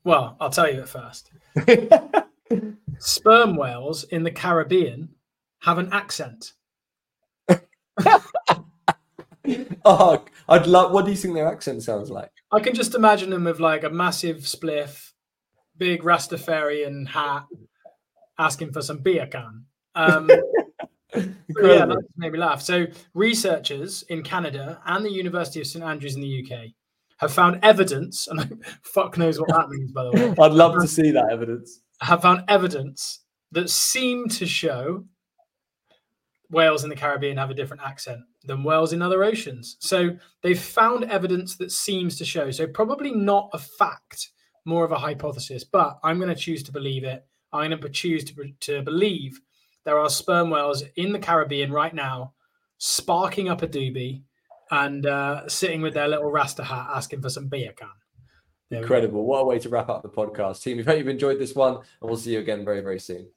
Well, 0.05 0.37
I'll 0.40 0.51
tell 0.51 0.72
you 0.72 0.81
it 0.83 0.88
first. 0.88 1.31
Sperm 2.98 3.57
whales 3.57 4.05
in 4.05 4.25
the 4.25 4.31
Caribbean 4.31 5.11
have 5.61 5.79
an 5.79 5.88
accent. 5.92 6.53
oh, 9.85 10.25
I'd 10.48 10.66
love. 10.66 10.92
What 10.92 11.05
do 11.05 11.11
you 11.11 11.16
think 11.16 11.35
their 11.35 11.51
accent 11.51 11.83
sounds 11.83 12.11
like? 12.11 12.31
I 12.51 12.61
can 12.61 12.75
just 12.75 12.94
imagine 12.94 13.31
them 13.31 13.44
with 13.44 13.61
like 13.61 13.85
a 13.85 13.90
massive 13.90 14.38
spliff, 14.38 15.12
big 15.77 16.03
Rastafarian 16.03 17.09
hat, 17.09 17.46
asking 18.38 18.72
for 18.72 18.83
some 18.83 18.98
beer 18.98 19.27
can. 19.27 19.64
Um, 19.94 20.29
yeah, 21.14 21.87
that 21.87 22.03
made 22.16 22.33
me 22.33 22.38
laugh. 22.38 22.62
So, 22.62 22.87
researchers 23.14 24.03
in 24.05 24.22
Canada 24.22 24.81
and 24.87 25.05
the 25.05 25.12
University 25.12 25.61
of 25.61 25.66
St 25.66 25.85
Andrews 25.85 26.14
in 26.14 26.20
the 26.20 26.44
UK 26.44 26.70
have 27.18 27.33
found 27.33 27.61
evidence, 27.62 28.29
and 28.29 28.64
fuck 28.83 29.16
knows 29.16 29.38
what 29.38 29.48
that 29.51 29.68
means, 29.68 29.92
by 29.92 30.05
the 30.05 30.11
way. 30.11 30.35
I'd 30.40 30.53
love 30.53 30.75
to 30.81 30.88
see 30.88 31.11
that 31.12 31.31
evidence. 31.31 31.81
Have 32.01 32.22
found 32.22 32.44
evidence 32.48 33.20
that 33.53 33.70
seem 33.70 34.29
to 34.29 34.46
show 34.46 35.05
whales 36.53 36.85
in 36.85 36.90
the 36.90 36.96
Caribbean 36.96 37.38
have 37.38 37.51
a 37.51 37.55
different 37.55 37.83
accent 37.83 38.20
than 38.44 38.62
whales 38.62 38.92
in 38.92 39.03
other 39.03 39.25
oceans. 39.25 39.77
So 39.81 40.16
they've 40.42 40.59
found 40.59 41.05
evidence 41.05 41.57
that 41.57 41.72
seems 41.72 42.18
to 42.18 42.25
show. 42.25 42.51
So 42.51 42.66
probably 42.66 43.12
not 43.12 43.48
a 43.53 43.59
fact, 43.59 44.31
more 44.64 44.85
of 44.85 44.92
a 44.92 44.98
hypothesis, 44.98 45.64
but 45.64 45.98
I'm 46.05 46.18
going 46.18 46.29
to 46.29 46.40
choose 46.40 46.62
to 46.64 46.72
believe 46.72 47.05
it. 47.05 47.27
I'm 47.53 47.70
going 47.70 47.81
to 47.81 47.88
choose 47.88 48.25
to, 48.25 48.35
to 48.61 48.83
believe 48.83 49.40
there 49.85 49.99
are 49.99 50.09
sperm 50.09 50.51
whales 50.51 50.83
in 50.97 51.12
the 51.12 51.18
Caribbean 51.18 51.73
right 51.73 51.95
now, 51.95 52.35
sparking 52.79 53.49
up 53.49 53.62
a 53.62 53.68
doobie 53.68 54.23
and 54.71 55.07
uh, 55.07 55.49
sitting 55.49 55.83
with 55.83 55.95
their 55.95 56.09
little 56.09 56.31
rasta 56.31 56.64
hat 56.64 56.88
asking 56.95 57.21
for 57.21 57.31
some 57.31 57.49
beer 57.49 57.73
can. 57.73 57.88
Incredible. 58.71 59.27
What 59.27 59.40
a 59.40 59.45
way 59.45 59.59
to 59.59 59.68
wrap 59.68 59.90
up 59.90 60.03
the 60.03 60.09
podcast, 60.09 60.62
team. 60.62 60.79
We 60.79 60.83
hope 60.83 60.97
you've 60.97 61.09
enjoyed 61.09 61.38
this 61.38 61.55
one, 61.55 61.75
and 61.75 61.85
we'll 62.01 62.16
see 62.16 62.33
you 62.33 62.38
again 62.38 62.64
very, 62.64 62.81
very 62.81 62.99
soon. 62.99 63.29